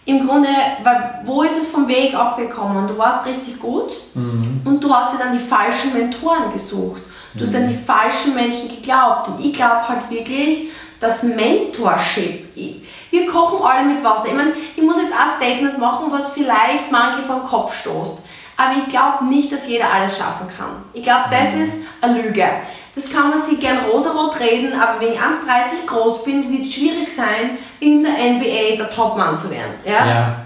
im 0.05 0.25
Grunde, 0.25 0.49
weil 0.83 1.21
wo 1.25 1.43
ist 1.43 1.59
es 1.59 1.69
vom 1.69 1.87
Weg 1.87 2.13
abgekommen? 2.13 2.87
Du 2.87 2.97
warst 2.97 3.25
richtig 3.25 3.59
gut 3.59 3.91
mhm. 4.13 4.61
und 4.63 4.83
du 4.83 4.93
hast 4.93 5.13
dir 5.13 5.19
dann 5.19 5.33
die 5.33 5.43
falschen 5.43 5.93
Mentoren 5.93 6.51
gesucht. 6.53 7.01
Du 7.33 7.45
hast 7.45 7.53
dann 7.53 7.67
die 7.67 7.75
falschen 7.75 8.33
Menschen 8.33 8.69
geglaubt. 8.69 9.27
Und 9.27 9.45
ich 9.45 9.53
glaube 9.53 9.87
halt 9.87 10.09
wirklich, 10.09 10.69
dass 10.99 11.23
Mentorship, 11.23 12.55
wir 12.55 13.27
kochen 13.27 13.63
alle 13.63 13.85
mit 13.85 14.03
Wasser. 14.03 14.27
Ich 14.27 14.33
meine, 14.33 14.53
ich 14.75 14.81
muss 14.81 14.97
jetzt 14.97 15.13
ein 15.13 15.29
Statement 15.29 15.77
machen, 15.77 16.11
was 16.11 16.33
vielleicht 16.33 16.91
manche 16.91 17.21
vom 17.21 17.43
Kopf 17.43 17.79
stoßt. 17.79 18.23
Aber 18.57 18.73
ich 18.75 18.89
glaube 18.89 19.25
nicht, 19.25 19.51
dass 19.51 19.69
jeder 19.69 19.93
alles 19.93 20.17
schaffen 20.17 20.47
kann. 20.55 20.83
Ich 20.93 21.03
glaube, 21.03 21.25
das 21.29 21.53
mhm. 21.53 21.63
ist 21.63 21.73
eine 22.01 22.21
Lüge. 22.21 22.45
Das 22.95 23.11
kann 23.13 23.29
man 23.29 23.39
sich 23.39 23.59
gern 23.59 23.77
rosarot 23.91 24.39
reden, 24.39 24.73
aber 24.73 24.99
wenn 24.99 25.13
ich 25.13 25.19
1,30 25.19 25.85
groß 25.85 26.23
bin, 26.23 26.51
wird 26.51 26.63
es 26.63 26.73
schwierig 26.73 27.07
sein, 27.07 27.59
in 27.79 28.03
der 28.03 28.13
NBA 28.13 28.75
der 28.75 28.89
Topmann 28.89 29.37
zu 29.37 29.51
werden. 29.51 29.73
Ja? 29.85 30.07
ja. 30.07 30.43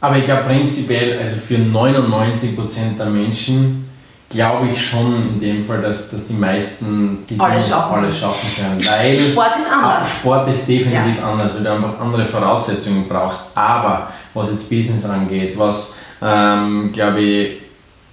Aber 0.00 0.16
ich 0.16 0.24
glaube 0.24 0.44
prinzipiell, 0.44 1.18
also 1.18 1.36
für 1.40 1.56
99% 1.56 2.96
der 2.96 3.06
Menschen, 3.06 3.90
glaube 4.30 4.68
ich 4.68 4.88
schon 4.88 5.16
in 5.16 5.40
dem 5.40 5.66
Fall, 5.66 5.82
dass, 5.82 6.10
dass 6.10 6.28
die 6.28 6.34
meisten 6.34 7.24
die 7.28 7.40
alles 7.40 7.68
schaffen, 7.68 8.04
alles 8.04 8.20
schaffen 8.20 8.48
können. 8.54 8.76
Weil 8.76 9.18
Sport 9.18 9.56
ist 9.56 9.72
anders. 9.72 10.18
Sport 10.20 10.48
ist 10.48 10.68
definitiv 10.68 11.18
ja. 11.18 11.32
anders, 11.32 11.54
weil 11.54 11.64
du 11.64 11.72
einfach 11.72 12.00
andere 12.00 12.24
Voraussetzungen 12.26 13.08
brauchst. 13.08 13.50
Aber 13.56 14.12
was 14.34 14.50
jetzt 14.52 14.70
Business 14.70 15.04
angeht, 15.04 15.58
was 15.58 15.96
ähm, 16.22 16.90
glaube 16.92 17.20
ich 17.20 17.50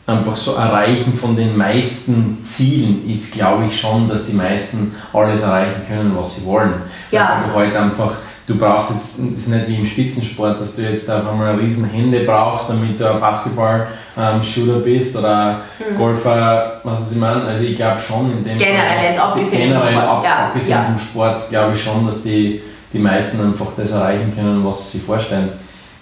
einfach 0.07 0.37
so 0.37 0.53
erreichen 0.53 1.17
von 1.17 1.35
den 1.35 1.57
meisten 1.57 2.43
Zielen 2.43 3.09
ist, 3.09 3.33
glaube 3.33 3.65
ich 3.65 3.79
schon, 3.79 4.07
dass 4.07 4.27
die 4.27 4.33
meisten 4.33 4.95
alles 5.11 5.41
erreichen 5.41 5.81
können, 5.87 6.15
was 6.15 6.35
sie 6.35 6.45
wollen. 6.45 6.73
Ja. 7.11 7.41
Weil 7.41 7.49
du 7.49 7.55
halt 7.55 7.75
einfach 7.75 8.15
du 8.47 8.57
brauchst 8.57 8.91
jetzt, 8.91 9.19
das 9.19 9.41
ist 9.41 9.47
nicht 9.49 9.67
wie 9.67 9.75
im 9.77 9.85
Spitzensport, 9.85 10.61
dass 10.61 10.75
du 10.75 10.83
jetzt 10.83 11.09
auf 11.09 11.27
einmal 11.27 11.55
riesen 11.55 11.89
Hände 11.89 12.23
brauchst, 12.23 12.69
damit 12.69 12.99
du 12.99 13.11
ein 13.11 13.19
Basketball-Shooter 13.19 14.79
bist 14.79 15.15
oder 15.15 15.61
mhm. 15.79 15.97
Golfer, 15.97 16.81
was 16.83 17.11
ich 17.11 17.17
meine. 17.17 17.43
Also 17.43 17.63
ich 17.63 17.75
glaube 17.75 17.99
schon 17.99 18.31
in 18.31 18.43
dem 18.43 18.57
Generell 18.57 19.03
jetzt 19.03 19.19
abgesehen 19.19 19.69
generell 19.69 19.97
ab, 19.97 20.23
ja. 20.23 20.47
abgesehen 20.47 20.77
ja. 20.77 20.83
vom 20.83 20.99
Sport 20.99 21.49
glaube 21.49 21.73
ich 21.75 21.83
schon, 21.83 22.05
dass 22.05 22.23
die, 22.23 22.61
die 22.93 22.99
meisten 22.99 23.41
einfach 23.41 23.67
das 23.75 23.91
erreichen 23.91 24.33
können, 24.35 24.63
was 24.63 24.91
sie 24.91 24.97
sich 24.97 25.07
vorstellen. 25.07 25.49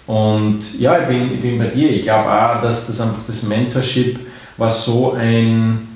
Und 0.06 0.78
ja, 0.78 1.00
ich 1.00 1.06
bin, 1.06 1.34
ich 1.34 1.40
bin 1.40 1.58
bei 1.58 1.66
dir. 1.66 1.90
Ich 1.90 2.02
glaube 2.02 2.30
auch, 2.30 2.60
dass 2.60 2.86
das 2.86 3.00
einfach 3.00 3.22
das 3.26 3.42
Mentorship 3.44 4.18
war 4.56 4.70
so 4.70 5.12
ein 5.12 5.94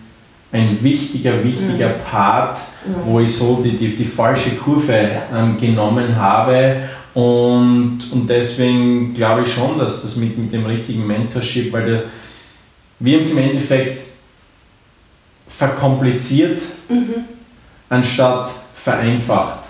ein 0.51 0.83
wichtiger, 0.83 1.43
wichtiger 1.45 1.91
mhm. 1.91 2.01
Part, 2.11 2.59
mhm. 2.87 2.95
wo 3.05 3.21
ich 3.21 3.35
so 3.35 3.61
die, 3.63 3.77
die, 3.77 3.95
die 3.95 4.05
falsche 4.05 4.57
Kurve 4.57 5.11
ähm, 5.35 5.59
genommen 5.59 6.17
habe. 6.17 6.89
Und, 7.15 8.01
und 8.13 8.29
deswegen 8.29 9.15
glaube 9.15 9.43
ich 9.43 9.53
schon, 9.53 9.79
dass 9.79 10.03
das 10.03 10.17
mit, 10.17 10.39
mit 10.39 10.53
dem 10.53 10.65
richtigen 10.65 11.07
Mentorship, 11.07 11.73
weil 11.73 11.87
der, 11.87 12.03
wir 13.01 13.17
haben 13.17 13.25
es 13.25 13.33
im 13.33 13.39
Endeffekt 13.39 14.07
verkompliziert, 15.49 16.61
mhm. 16.89 17.25
anstatt 17.89 18.51
vereinfacht. 18.75 19.68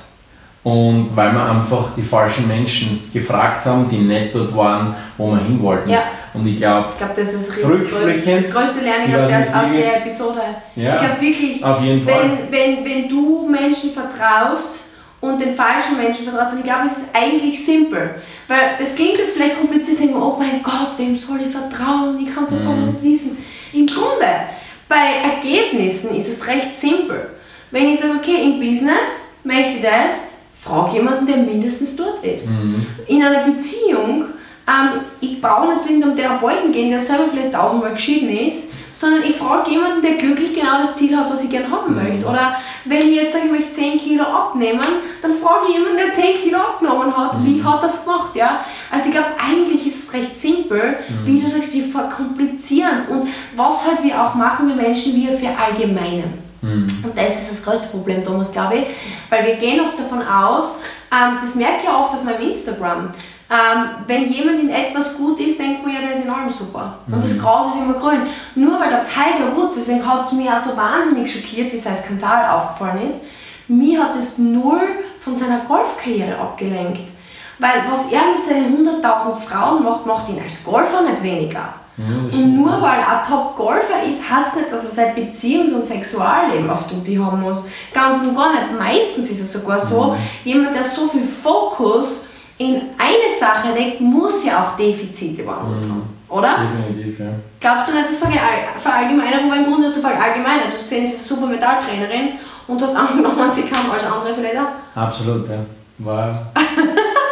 Und 0.68 1.16
weil 1.16 1.33
wir 1.33 1.42
einfach 1.42 1.94
die 1.96 2.02
falschen 2.02 2.46
Menschen 2.46 3.11
gefragt 3.11 3.64
haben, 3.64 3.88
die 3.88 3.96
nicht 3.96 4.35
dort 4.35 4.54
waren, 4.54 4.94
wo 5.16 5.28
wir 5.31 5.38
hin 5.38 5.62
wollten. 5.62 5.88
Ja. 5.88 6.02
Und 6.35 6.46
ich 6.46 6.59
glaube, 6.59 6.90
glaub, 6.98 7.14
das 7.14 7.33
ist 7.33 7.57
rückblickend, 7.64 8.44
das 8.44 8.50
größte 8.50 8.81
Learning 8.85 9.14
aus 9.14 9.31
der, 9.31 9.40
aus 9.40 9.72
der 9.72 9.96
Episode. 9.96 10.42
Ja, 10.76 10.96
ich 10.96 11.00
glaube 11.00 11.20
wirklich, 11.22 11.64
auf 11.64 11.83
jeden 11.83 12.02
Fall. 12.02 12.38
Wenn, 12.50 12.52
wenn, 12.52 12.85
wenn 12.85 13.09
du 13.09 13.48
Menschen 13.48 13.92
vertraust 13.92 14.81
und 15.22 15.40
den 15.40 15.57
falschen 15.57 15.96
Menschen 15.96 16.26
vertraust, 16.26 16.52
und 16.52 16.59
ich 16.59 16.64
glaube, 16.64 16.87
es 16.87 16.98
ist 16.98 17.16
eigentlich 17.16 17.64
simpel. 17.64 18.16
Weil 18.46 18.76
das 18.78 18.94
klingt 18.94 19.16
jetzt 19.16 19.38
vielleicht 19.38 19.59
kompliziert, 19.59 19.96
sagen 19.96 20.16
oh 20.16 20.37
mein 20.38 20.62
Gott, 20.62 20.98
wem 20.98 21.16
soll 21.16 21.40
ich 21.46 21.50
vertrauen? 21.50 22.18
Ich 22.22 22.35
kann 22.35 22.44
es 22.44 22.52
einfach 22.52 22.76
mhm. 22.76 22.92
nicht 22.92 23.02
wissen. 23.02 23.38
Im 23.72 23.87
Grunde, 23.87 24.26
bei 24.87 25.33
Ergebnissen 25.33 26.14
ist 26.14 26.28
es 26.28 26.46
recht 26.46 26.74
simpel. 26.74 27.31
Wenn 27.70 27.88
ich 27.88 27.98
sage, 27.98 28.18
okay, 28.18 28.42
im 28.44 28.61
Business 28.61 29.31
möchte 29.44 29.76
ich 29.76 29.83
das, 29.83 30.27
frage 30.60 30.96
jemanden, 30.96 31.26
der 31.26 31.38
mindestens 31.38 31.96
dort 31.96 32.24
ist. 32.24 32.50
Mhm. 32.50 32.86
In 33.06 33.22
einer 33.22 33.44
Beziehung 33.44 34.26
ähm, 34.68 35.00
ich 35.20 35.40
brauche 35.40 35.68
nicht 35.68 35.82
zu 35.82 35.88
irgendeinem 35.88 36.16
Therapeuten 36.16 36.72
gehen, 36.72 36.90
der 36.90 37.00
selber 37.00 37.24
vielleicht 37.30 37.52
tausendmal 37.52 37.92
geschieden 37.92 38.28
ist, 38.28 38.72
sondern 38.92 39.22
ich 39.22 39.36
frage 39.36 39.70
jemanden, 39.70 40.02
der 40.02 40.14
glücklich 40.14 40.52
genau 40.52 40.80
das 40.80 40.96
Ziel 40.96 41.16
hat, 41.16 41.30
was 41.30 41.44
ich 41.44 41.50
gerne 41.50 41.70
haben 41.70 41.94
mhm. 41.94 42.02
möchte. 42.02 42.26
Oder 42.26 42.56
wenn 42.84 42.98
ich 42.98 43.14
jetzt 43.14 43.32
sage, 43.32 43.46
ich 43.46 43.52
möchte 43.52 43.70
10 43.70 43.98
Kilo 43.98 44.24
abnehmen, 44.24 44.84
dann 45.22 45.34
frage 45.34 45.66
ich 45.68 45.74
jemanden, 45.74 45.96
der 45.96 46.12
10 46.12 46.42
Kilo 46.42 46.58
abgenommen 46.58 47.16
hat, 47.16 47.38
mhm. 47.38 47.46
wie 47.46 47.64
hat 47.64 47.82
das 47.82 48.04
gemacht. 48.04 48.34
Ja? 48.34 48.64
Also 48.90 49.06
ich 49.06 49.12
glaube, 49.12 49.28
eigentlich 49.38 49.86
ist 49.86 50.08
es 50.08 50.14
recht 50.14 50.36
simpel, 50.36 50.98
mhm. 51.08 51.26
wie 51.26 51.40
du 51.40 51.48
sagst, 51.48 51.72
wir 51.74 51.84
verkomplizieren 51.84 52.96
es. 52.96 53.06
Und 53.06 53.28
was 53.56 53.86
halt 53.86 54.02
wir 54.02 54.20
auch 54.20 54.34
machen, 54.34 54.68
wir 54.68 54.74
Menschen, 54.74 55.14
wir 55.14 55.38
verallgemeinen. 55.38 56.47
Mhm. 56.60 56.86
Und 57.04 57.16
das 57.16 57.40
ist 57.40 57.50
das 57.50 57.64
größte 57.64 57.88
Problem, 57.88 58.22
Thomas, 58.22 58.52
glaube 58.52 58.76
ich, 58.76 58.86
weil 59.30 59.46
wir 59.46 59.54
gehen 59.56 59.80
oft 59.80 59.98
davon 59.98 60.26
aus, 60.26 60.80
ähm, 61.12 61.38
das 61.40 61.54
merke 61.54 61.84
ich 61.84 61.88
oft 61.88 62.14
auf 62.14 62.24
meinem 62.24 62.42
Instagram, 62.42 63.12
ähm, 63.50 63.88
wenn 64.06 64.30
jemand 64.30 64.60
in 64.60 64.68
etwas 64.68 65.16
gut 65.16 65.40
ist, 65.40 65.58
denkt 65.58 65.82
man 65.82 65.94
ja, 65.94 66.00
der 66.00 66.12
ist 66.12 66.24
in 66.24 66.30
allem 66.30 66.50
super. 66.50 66.98
Und 67.06 67.24
das 67.24 67.32
mhm. 67.32 67.38
Gras 67.38 67.74
ist 67.74 67.80
immer 67.80 67.94
grün. 67.94 68.26
Nur 68.54 68.78
weil 68.78 68.90
der 68.90 69.04
Tiger 69.04 69.56
Woods, 69.56 69.74
deswegen 69.76 70.06
hat 70.06 70.26
es 70.26 70.32
mich 70.32 70.50
auch 70.50 70.58
so 70.58 70.76
wahnsinnig 70.76 71.32
schockiert, 71.32 71.72
wie 71.72 71.78
sein 71.78 71.94
Skandal 71.94 72.50
aufgefallen 72.50 73.06
ist, 73.06 73.24
mir 73.66 74.02
hat 74.02 74.16
es 74.16 74.36
null 74.36 74.82
von 75.18 75.36
seiner 75.36 75.60
Golfkarriere 75.60 76.38
abgelenkt. 76.38 77.00
Weil 77.58 77.84
was 77.90 78.12
er 78.12 78.20
mit 78.36 78.44
seinen 78.44 78.86
100.000 78.86 79.34
Frauen 79.36 79.82
macht, 79.82 80.06
macht 80.06 80.28
ihn 80.28 80.40
als 80.40 80.62
Golfer 80.62 81.02
nicht 81.02 81.22
weniger. 81.22 81.74
Ja, 81.98 82.38
und 82.38 82.56
nur 82.56 82.80
weil 82.80 83.00
er 83.00 83.22
Top-Golfer 83.28 84.04
ist, 84.08 84.30
heißt 84.30 84.56
nicht, 84.56 84.72
dass 84.72 84.84
er 84.84 84.90
sein 84.90 85.16
Beziehungs- 85.16 85.74
und 85.74 85.82
Sexualleben 85.82 86.70
auf 86.70 86.87
Tutti 86.87 87.16
haben 87.16 87.42
muss. 87.42 87.64
Ganz 87.92 88.20
und 88.20 88.37
gar 88.37 88.52
nicht. 88.52 88.78
Meistens 88.78 89.30
ist 89.30 89.40
es 89.40 89.52
sogar 89.52 89.80
so, 89.80 90.12
mhm. 90.12 90.16
jemand, 90.44 90.76
der 90.76 90.84
so 90.84 91.08
viel 91.08 91.24
Fokus 91.24 92.26
in 92.56 92.74
eine 92.96 93.28
Sache 93.38 93.76
legt, 93.76 94.00
muss 94.00 94.44
ja 94.44 94.62
auch 94.62 94.76
Defizite 94.76 95.44
woanders 95.44 95.87
mhm. 95.87 95.90
haben. 95.90 96.18
Oder? 96.28 96.58
Definitiv, 96.58 97.18
ja. 97.18 97.26
Glaubst 97.58 97.88
du 97.88 97.92
nicht, 97.94 98.08
das 98.08 98.18
verallgemeinert, 98.82 99.50
weil 99.50 99.64
im 99.64 99.72
Grunde 99.72 99.88
hast 99.88 99.96
du 99.96 100.00
verallgemeinert. 100.00 100.68
Du 100.68 100.74
hast 100.74 100.82
gesehen, 100.82 101.06
sie 101.06 101.14
ist 101.14 101.30
eine 101.30 101.40
super 101.40 101.46
Metalltrainerin 101.50 102.32
und 102.68 102.80
hast 102.80 102.94
angenommen, 102.94 103.50
sie 103.54 103.62
kann 103.62 103.90
als 103.90 104.04
andere 104.04 104.34
vielleicht 104.34 104.56
auch. 104.56 105.00
Absolut, 105.00 105.48
ja. 105.48 105.56
War 105.98 106.52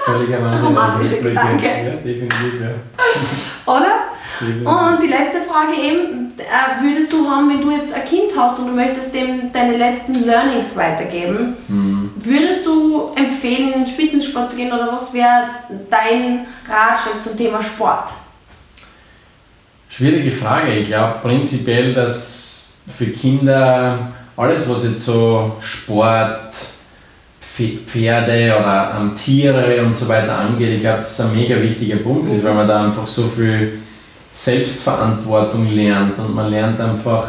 völliger 0.04 0.42
Wahnsinn. 0.44 0.66
Romantische 0.66 1.22
Gedanke. 1.22 1.66
Ja, 1.66 1.92
definitiv, 1.96 2.60
ja. 2.60 3.72
Oder? 3.72 4.15
Und 4.40 5.02
die 5.02 5.08
letzte 5.08 5.40
Frage 5.40 5.80
eben, 5.80 6.32
äh, 6.38 6.82
würdest 6.82 7.12
du 7.12 7.28
haben, 7.28 7.48
wenn 7.48 7.60
du 7.60 7.70
jetzt 7.70 7.94
ein 7.94 8.04
Kind 8.04 8.32
hast 8.36 8.58
und 8.58 8.66
du 8.66 8.72
möchtest 8.72 9.14
dem 9.14 9.50
deine 9.52 9.76
letzten 9.76 10.26
Learnings 10.26 10.76
weitergeben, 10.76 11.56
mhm. 11.68 12.10
würdest 12.16 12.66
du 12.66 13.10
empfehlen, 13.14 13.72
in 13.72 13.84
den 13.84 13.86
Spitzensport 13.86 14.50
zu 14.50 14.56
gehen 14.56 14.72
oder 14.72 14.92
was 14.92 15.14
wäre 15.14 15.48
dein 15.88 16.46
Ratschlag 16.68 17.22
zum 17.22 17.36
Thema 17.36 17.62
Sport? 17.62 18.10
Schwierige 19.88 20.30
Frage. 20.30 20.72
Ich 20.72 20.88
glaube 20.88 21.20
prinzipiell, 21.22 21.94
dass 21.94 22.74
für 22.98 23.06
Kinder 23.06 24.12
alles, 24.36 24.68
was 24.68 24.84
jetzt 24.84 25.04
so 25.04 25.56
Sport, 25.60 26.54
Pferde 27.40 28.54
oder 28.58 29.10
Tiere 29.16 29.82
und 29.82 29.94
so 29.94 30.06
weiter 30.08 30.38
angeht, 30.38 30.74
ich 30.74 30.80
glaube, 30.80 30.98
das 30.98 31.12
ist 31.12 31.20
ein 31.22 31.34
mega 31.34 31.58
wichtiger 31.60 31.96
Punkt, 31.96 32.30
ist, 32.30 32.44
weil 32.44 32.52
man 32.52 32.68
da 32.68 32.84
einfach 32.84 33.06
so 33.06 33.22
viel 33.28 33.78
Selbstverantwortung 34.36 35.70
lernt 35.70 36.18
und 36.18 36.34
man 36.34 36.50
lernt 36.50 36.78
einfach 36.78 37.26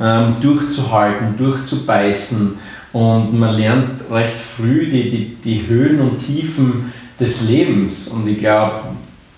ähm, 0.00 0.34
durchzuhalten, 0.42 1.38
durchzubeißen 1.38 2.58
und 2.92 3.38
man 3.38 3.54
lernt 3.54 4.00
recht 4.10 4.34
früh 4.56 4.86
die, 4.86 5.08
die, 5.08 5.36
die 5.36 5.68
Höhen 5.68 6.00
und 6.00 6.18
Tiefen 6.18 6.92
des 7.18 7.42
Lebens 7.48 8.08
und 8.08 8.26
ich 8.26 8.40
glaube, 8.40 8.80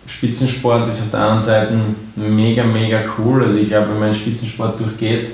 Spitzensport 0.06 0.88
ist 0.88 1.02
auf 1.02 1.10
der 1.10 1.20
anderen 1.20 1.42
Seite 1.42 1.78
mega, 2.16 2.64
mega 2.64 3.00
cool. 3.18 3.44
Also 3.44 3.58
ich 3.58 3.68
glaube, 3.68 3.88
wenn 3.90 3.98
man 3.98 4.04
einen 4.06 4.14
Spitzensport 4.14 4.80
durchgeht, 4.80 5.32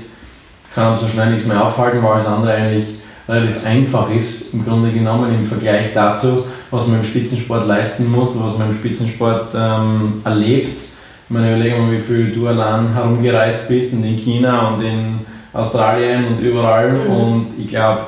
kann 0.75 0.91
man 0.91 0.99
so 0.99 1.07
schnell 1.07 1.31
nichts 1.31 1.47
mehr 1.47 1.65
aufhalten, 1.65 2.03
weil 2.03 2.17
das 2.17 2.27
andere 2.27 2.53
eigentlich 2.53 2.85
relativ 3.29 3.65
einfach 3.65 4.11
ist, 4.11 4.53
im 4.53 4.65
Grunde 4.65 4.91
genommen 4.91 5.33
im 5.33 5.45
Vergleich 5.45 5.93
dazu, 5.93 6.43
was 6.69 6.85
man 6.87 6.99
im 6.99 7.05
Spitzensport 7.05 7.65
leisten 7.65 8.11
muss, 8.11 8.37
was 8.39 8.57
man 8.57 8.69
im 8.69 8.75
Spitzensport 8.75 9.53
ähm, 9.55 10.21
erlebt 10.25 10.86
ich 11.27 11.33
meine, 11.33 11.55
überlege 11.55 11.75
mal, 11.75 11.91
wie 11.91 11.99
viel 11.99 12.31
du 12.31 12.47
allein 12.47 12.93
herumgereist 12.93 13.67
bist 13.67 13.91
und 13.91 14.03
in 14.05 14.15
China 14.15 14.69
und 14.69 14.81
in 14.81 15.25
Australien 15.51 16.25
und 16.25 16.39
überall. 16.39 16.89
Mhm. 16.89 17.11
Und 17.11 17.47
ich 17.59 17.67
glaube, 17.67 18.05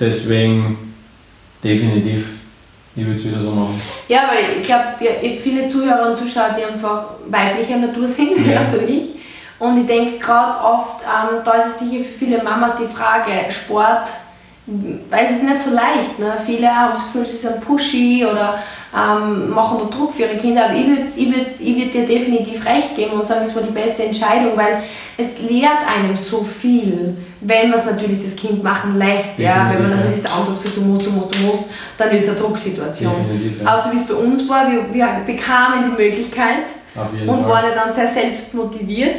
deswegen 0.00 0.94
definitiv, 1.62 2.28
ich 2.96 3.04
würde 3.04 3.18
es 3.18 3.26
wieder 3.26 3.42
so 3.42 3.50
machen. 3.50 3.78
Ja, 4.08 4.22
weil 4.28 4.58
ich 4.58 4.66
glaube, 4.66 4.84
ja, 5.00 5.10
viele 5.38 5.66
Zuhörer 5.66 6.08
und 6.08 6.16
Zuschauer, 6.16 6.56
die 6.58 6.64
einfach 6.64 7.10
weiblicher 7.26 7.76
Natur 7.76 8.08
sind, 8.08 8.46
ja. 8.50 8.60
also 8.60 8.78
ich. 8.78 9.16
Und 9.58 9.78
ich 9.78 9.86
denke 9.86 10.18
gerade 10.18 10.56
oft, 10.58 11.02
ähm, 11.02 11.40
da 11.44 11.52
ist 11.52 11.66
es 11.66 11.78
sicher 11.80 12.02
für 12.02 12.18
viele 12.18 12.42
Mamas 12.42 12.76
die 12.76 12.92
Frage, 12.92 13.50
Sport 13.50 14.06
weil 14.66 15.24
es 15.24 15.32
ist 15.32 15.42
nicht 15.42 15.58
so 15.58 15.70
leicht. 15.70 16.18
Ne? 16.20 16.34
Viele 16.46 16.68
haben 16.68 16.92
das 16.92 17.06
Gefühl, 17.06 17.26
sie 17.26 17.36
sind 17.36 17.60
pushy 17.60 18.24
oder 18.24 18.62
ähm, 18.94 19.50
machen 19.50 19.78
da 19.80 19.96
Druck 19.96 20.14
für 20.14 20.22
ihre 20.22 20.36
Kinder. 20.36 20.66
Aber 20.66 20.74
ich 20.74 20.86
würde 20.86 21.02
ich 21.02 21.34
würd, 21.34 21.46
ich 21.58 21.76
würd 21.76 21.94
dir 21.94 22.06
definitiv 22.06 22.64
recht 22.64 22.94
geben 22.94 23.12
und 23.12 23.26
sagen, 23.26 23.44
es 23.44 23.56
war 23.56 23.62
die 23.62 23.72
beste 23.72 24.04
Entscheidung, 24.04 24.56
weil 24.56 24.84
es 25.16 25.40
lehrt 25.42 25.78
einem 25.84 26.14
so 26.14 26.44
viel, 26.44 27.16
wenn 27.40 27.70
man 27.70 27.78
es 27.80 27.86
natürlich 27.86 28.22
das 28.22 28.36
Kind 28.36 28.62
machen 28.62 28.98
lässt. 28.98 29.40
Ja? 29.40 29.68
Wenn 29.72 29.82
man 29.82 29.98
natürlich 29.98 30.22
der 30.22 30.32
andere 30.32 30.56
sagt, 30.56 30.76
du 30.76 30.80
musst, 30.82 31.06
du 31.06 31.10
musst, 31.10 31.34
du 31.34 31.38
musst, 31.40 31.64
dann 31.98 32.10
wird 32.12 32.22
es 32.22 32.28
eine 32.28 32.38
Drucksituation. 32.38 33.12
Ja. 33.60 33.72
Aber 33.72 33.82
so 33.82 33.90
wie 33.90 33.96
es 33.96 34.06
bei 34.06 34.14
uns 34.14 34.48
war, 34.48 34.70
wir, 34.70 34.94
wir 34.94 35.08
bekamen 35.26 35.90
die 35.90 36.02
Möglichkeit 36.02 36.66
und 37.26 37.40
Fall. 37.40 37.48
waren 37.48 37.74
dann 37.74 37.92
sehr 37.92 38.06
selbst 38.06 38.54
motiviert. 38.54 39.18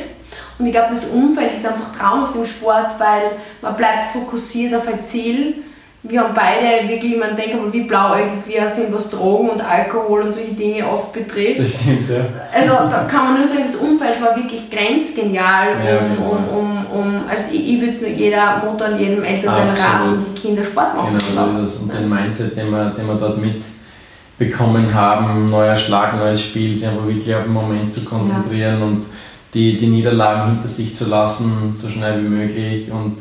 Und 0.60 0.66
ich 0.66 0.72
glaube, 0.72 0.90
das 0.92 1.06
Umfeld 1.06 1.52
ist 1.56 1.66
einfach 1.66 1.96
Traum 1.98 2.24
auf 2.24 2.34
dem 2.34 2.46
Sport, 2.46 3.00
weil 3.00 3.32
man 3.62 3.76
bleibt 3.76 4.06
fokussiert 4.06 4.76
auf 4.76 4.88
ein 4.88 5.02
Ziel 5.02 5.64
wir 6.06 6.20
haben 6.20 6.34
beide 6.34 6.88
wirklich, 6.90 7.18
man 7.18 7.36
denkt 7.36 7.56
aber 7.56 7.72
wie 7.72 7.84
blauäugig 7.84 8.46
wir 8.46 8.68
sind, 8.68 8.94
was 8.94 9.10
Drogen 9.10 9.52
und 9.52 9.62
Alkohol 9.62 10.24
und 10.24 10.34
solche 10.34 10.52
Dinge 10.52 10.86
oft 10.86 11.14
betrifft. 11.14 11.62
Das 11.62 11.82
stimmt, 11.82 12.10
ja. 12.10 12.26
Also 12.54 12.74
da 12.90 13.06
kann 13.10 13.24
man 13.24 13.40
nur 13.40 13.48
sagen, 13.48 13.64
das 13.66 13.76
Umfeld 13.78 14.22
war 14.22 14.36
wirklich 14.36 14.70
grenzgenial, 14.70 15.78
um, 15.78 15.88
ja, 15.88 16.00
um, 16.30 16.58
um, 16.58 16.86
um, 16.88 17.22
also 17.30 17.46
ich, 17.54 17.76
ich 17.76 17.80
würde 17.80 17.94
es 17.94 18.02
nur 18.02 18.10
jeder 18.10 18.64
Mutter 18.66 18.92
und 18.92 19.00
jedem 19.00 19.24
Elternteil 19.24 19.70
raten, 19.70 20.26
die 20.28 20.42
Kinder 20.42 20.64
Sport 20.64 20.98
machen 20.98 21.18
genau, 21.18 21.46
lassen. 21.46 21.84
Und 21.84 21.94
den 21.94 22.10
Mindset, 22.10 22.58
den 22.58 22.70
wir, 22.70 22.90
den 22.90 23.08
wir 23.08 23.16
dort 23.16 23.38
mitbekommen 23.38 24.94
haben, 24.94 25.50
neuer 25.50 25.78
Schlag, 25.78 26.18
neues 26.18 26.42
Spiel, 26.42 26.78
sich 26.78 26.86
einfach 26.86 27.08
wirklich 27.08 27.34
auf 27.34 27.44
den 27.44 27.54
Moment 27.54 27.94
zu 27.94 28.04
konzentrieren 28.04 28.80
ja. 28.80 28.86
und 28.86 29.06
die, 29.54 29.78
die 29.78 29.88
Niederlagen 29.88 30.52
hinter 30.52 30.68
sich 30.68 30.96
zu 30.96 31.10
lassen, 31.10 31.74
so 31.76 31.90
schnell 31.90 32.24
wie 32.24 32.30
möglich 32.30 32.92
und 32.92 33.18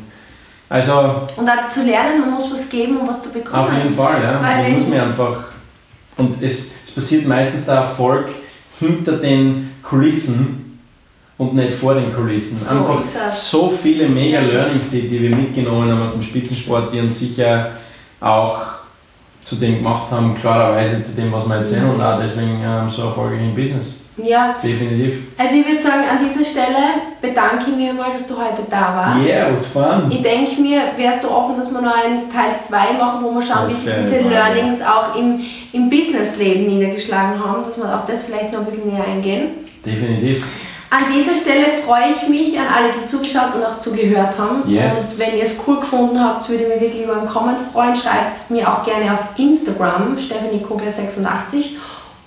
also, 0.69 1.27
und 1.37 1.47
auch 1.47 1.69
zu 1.69 1.83
lernen, 1.83 2.21
man 2.21 2.31
muss 2.31 2.51
was 2.51 2.67
geben, 2.67 2.97
um 2.97 3.07
was 3.07 3.21
zu 3.21 3.31
bekommen. 3.31 3.63
Auf 3.63 3.73
jeden 3.73 3.93
Fall, 3.93 4.23
ja. 4.23 4.41
Weil 4.41 4.63
man 4.63 4.73
muss 4.73 4.87
mir 4.87 5.03
einfach. 5.03 5.43
Und 6.17 6.41
es, 6.41 6.73
es 6.83 6.91
passiert 6.91 7.27
meistens 7.27 7.65
der 7.65 7.75
Erfolg 7.75 8.29
hinter 8.79 9.17
den 9.17 9.69
Kulissen 9.83 10.79
und 11.37 11.53
nicht 11.53 11.73
vor 11.73 11.93
den 11.93 12.11
Kulissen. 12.11 12.57
So 12.57 12.75
einfach 12.75 13.31
so 13.31 13.69
viele 13.69 14.07
mega 14.07 14.39
Learnings, 14.39 14.89
die, 14.89 15.07
die 15.07 15.21
wir 15.21 15.35
mitgenommen 15.35 15.91
haben 15.91 16.01
aus 16.01 16.13
dem 16.13 16.23
Spitzensport, 16.23 16.91
die 16.91 16.99
uns 17.01 17.19
sicher 17.19 17.73
auch 18.19 18.61
zu 19.43 19.57
dem 19.57 19.77
gemacht 19.77 20.09
haben, 20.09 20.33
klarerweise 20.33 21.03
zu 21.03 21.15
dem, 21.15 21.31
was 21.31 21.47
wir 21.47 21.59
jetzt 21.59 21.71
sehen 21.71 21.87
und 21.87 22.01
auch 22.01 22.19
deswegen 22.19 22.61
ähm, 22.63 22.89
so 22.89 23.03
erfolgreich 23.03 23.41
im 23.41 23.53
Business. 23.53 24.02
Ja. 24.17 24.55
Definitiv. 24.61 25.23
Also 25.37 25.55
ich 25.55 25.67
würde 25.67 25.81
sagen, 25.81 26.03
an 26.09 26.19
dieser 26.23 26.45
Stelle 26.45 26.77
bedanke 27.21 27.71
ich 27.71 27.75
mich 27.75 27.93
mal, 27.93 28.11
dass 28.11 28.27
du 28.27 28.35
heute 28.37 28.61
da 28.69 28.95
warst. 28.95 29.27
Ja, 29.27 29.35
yeah, 29.35 29.53
was 29.53 29.65
fun. 29.65 30.11
Ich 30.11 30.21
denke 30.21 30.61
mir, 30.61 30.81
wärst 30.95 31.23
du 31.23 31.31
offen, 31.31 31.55
dass 31.55 31.71
wir 31.71 31.81
noch 31.81 31.95
einen 31.95 32.29
Teil 32.29 32.59
2 32.59 32.93
machen, 32.93 33.23
wo 33.23 33.33
wir 33.33 33.41
schauen, 33.41 33.67
wie 33.69 33.73
sich 33.73 33.93
diese 33.93 34.19
Learnings 34.29 34.81
auch 34.81 35.15
im, 35.15 35.39
im 35.71 35.89
Businessleben 35.89 36.67
niedergeschlagen 36.67 37.43
haben, 37.43 37.63
dass 37.63 37.77
wir 37.77 37.93
auf 37.93 38.05
das 38.05 38.25
vielleicht 38.25 38.51
noch 38.53 38.59
ein 38.59 38.65
bisschen 38.65 38.91
näher 38.91 39.05
eingehen. 39.05 39.51
Definitiv. 39.85 40.45
An 40.91 41.11
dieser 41.11 41.33
Stelle 41.33 41.65
freue 41.83 42.11
ich 42.11 42.29
mich 42.29 42.59
an 42.59 42.67
alle, 42.67 42.89
die 42.93 43.07
zugeschaut 43.07 43.55
und 43.55 43.65
auch 43.65 43.79
zugehört 43.79 44.37
haben. 44.37 44.69
Yes. 44.69 45.13
Und 45.13 45.19
wenn 45.21 45.37
ihr 45.37 45.41
es 45.41 45.59
cool 45.65 45.79
gefunden 45.79 46.23
habt, 46.23 46.47
würde 46.47 46.65
ich 46.65 46.69
mich 46.69 46.81
wirklich 46.81 47.03
über 47.03 47.17
einen 47.17 47.27
Comment 47.27 47.57
freuen. 47.71 47.95
Schreibt 47.95 48.35
es 48.35 48.51
mir 48.51 48.71
auch 48.71 48.85
gerne 48.85 49.11
auf 49.11 49.39
Instagram, 49.39 50.15
Stephanie 50.19 50.61
Kogler 50.61 50.91
86 50.91 51.77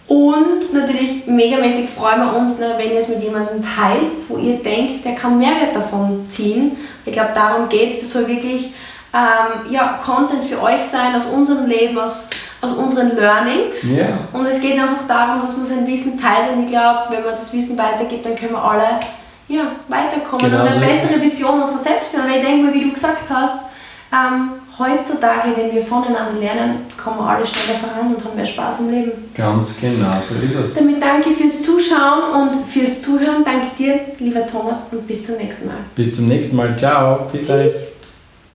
und 0.08 0.72
natürlich 0.72 1.26
megamäßig 1.26 1.90
freuen 1.90 2.20
wir 2.20 2.36
uns, 2.36 2.60
ne, 2.60 2.74
wenn 2.76 2.92
ihr 2.92 2.98
es 2.98 3.08
mit 3.08 3.22
jemandem 3.22 3.60
teilt, 3.60 4.14
wo 4.28 4.38
ihr 4.38 4.56
denkt, 4.58 5.04
der 5.04 5.16
kann 5.16 5.38
Mehrwert 5.38 5.74
davon 5.74 6.24
ziehen. 6.26 6.76
Ich 7.04 7.12
glaube, 7.12 7.30
darum 7.34 7.68
geht 7.68 7.94
es. 7.94 8.00
Das 8.00 8.12
soll 8.12 8.28
wirklich 8.28 8.72
ähm, 9.12 9.70
ja, 9.70 9.98
Content 10.04 10.44
für 10.44 10.62
euch 10.62 10.82
sein 10.82 11.16
aus 11.16 11.26
unserem 11.26 11.66
Leben, 11.66 11.98
aus, 11.98 12.28
aus 12.60 12.74
unseren 12.74 13.16
Learnings. 13.16 13.82
Yeah. 13.84 14.18
Und 14.32 14.46
es 14.46 14.60
geht 14.60 14.78
einfach 14.78 15.08
darum, 15.08 15.40
dass 15.40 15.56
man 15.56 15.66
sein 15.66 15.86
Wissen 15.88 16.20
teilt. 16.20 16.52
Und 16.54 16.64
ich 16.64 16.70
glaube, 16.70 17.06
wenn 17.10 17.24
man 17.24 17.34
das 17.34 17.52
Wissen 17.52 17.76
weitergibt, 17.76 18.24
dann 18.26 18.36
können 18.36 18.52
wir 18.52 18.62
alle 18.62 19.00
ja, 19.48 19.72
weiterkommen 19.88 20.44
genau 20.44 20.62
und 20.62 20.68
eine 20.68 20.74
so 20.74 20.80
bessere 20.80 21.20
Vision 21.20 21.62
unserer 21.62 21.78
selbst. 21.78 22.16
Weil 22.16 22.38
ich 22.38 22.46
denke 22.46 22.66
mal, 22.66 22.74
wie 22.74 22.84
du 22.84 22.92
gesagt 22.92 23.22
hast, 23.28 23.66
ähm, 24.12 24.52
heutzutage, 24.78 25.56
wenn 25.56 25.74
wir 25.74 25.82
voneinander 25.82 26.38
lernen, 26.38 26.86
kommen 27.02 27.18
wir 27.18 27.26
alle 27.26 27.46
schneller 27.46 27.78
voran 27.78 28.14
und 28.14 28.24
haben 28.24 28.36
mehr 28.36 28.46
Spaß 28.46 28.80
im 28.80 28.90
Leben. 28.90 29.12
Ganz 29.34 29.80
genau, 29.80 30.20
so 30.20 30.34
ist 30.36 30.54
es. 30.54 30.74
Damit 30.74 31.02
danke 31.02 31.30
fürs 31.30 31.62
Zuschauen 31.62 32.50
und 32.50 32.66
fürs 32.66 33.00
Zuhören. 33.00 33.44
Danke 33.44 33.68
dir, 33.78 34.00
lieber 34.18 34.46
Thomas, 34.46 34.86
und 34.92 35.06
bis 35.06 35.26
zum 35.26 35.36
nächsten 35.36 35.68
Mal. 35.68 35.76
Bis 35.94 36.16
zum 36.16 36.28
nächsten 36.28 36.56
Mal. 36.56 36.76
Ciao. 36.78 37.28
Bis 37.32 37.50
euch. 37.50 37.95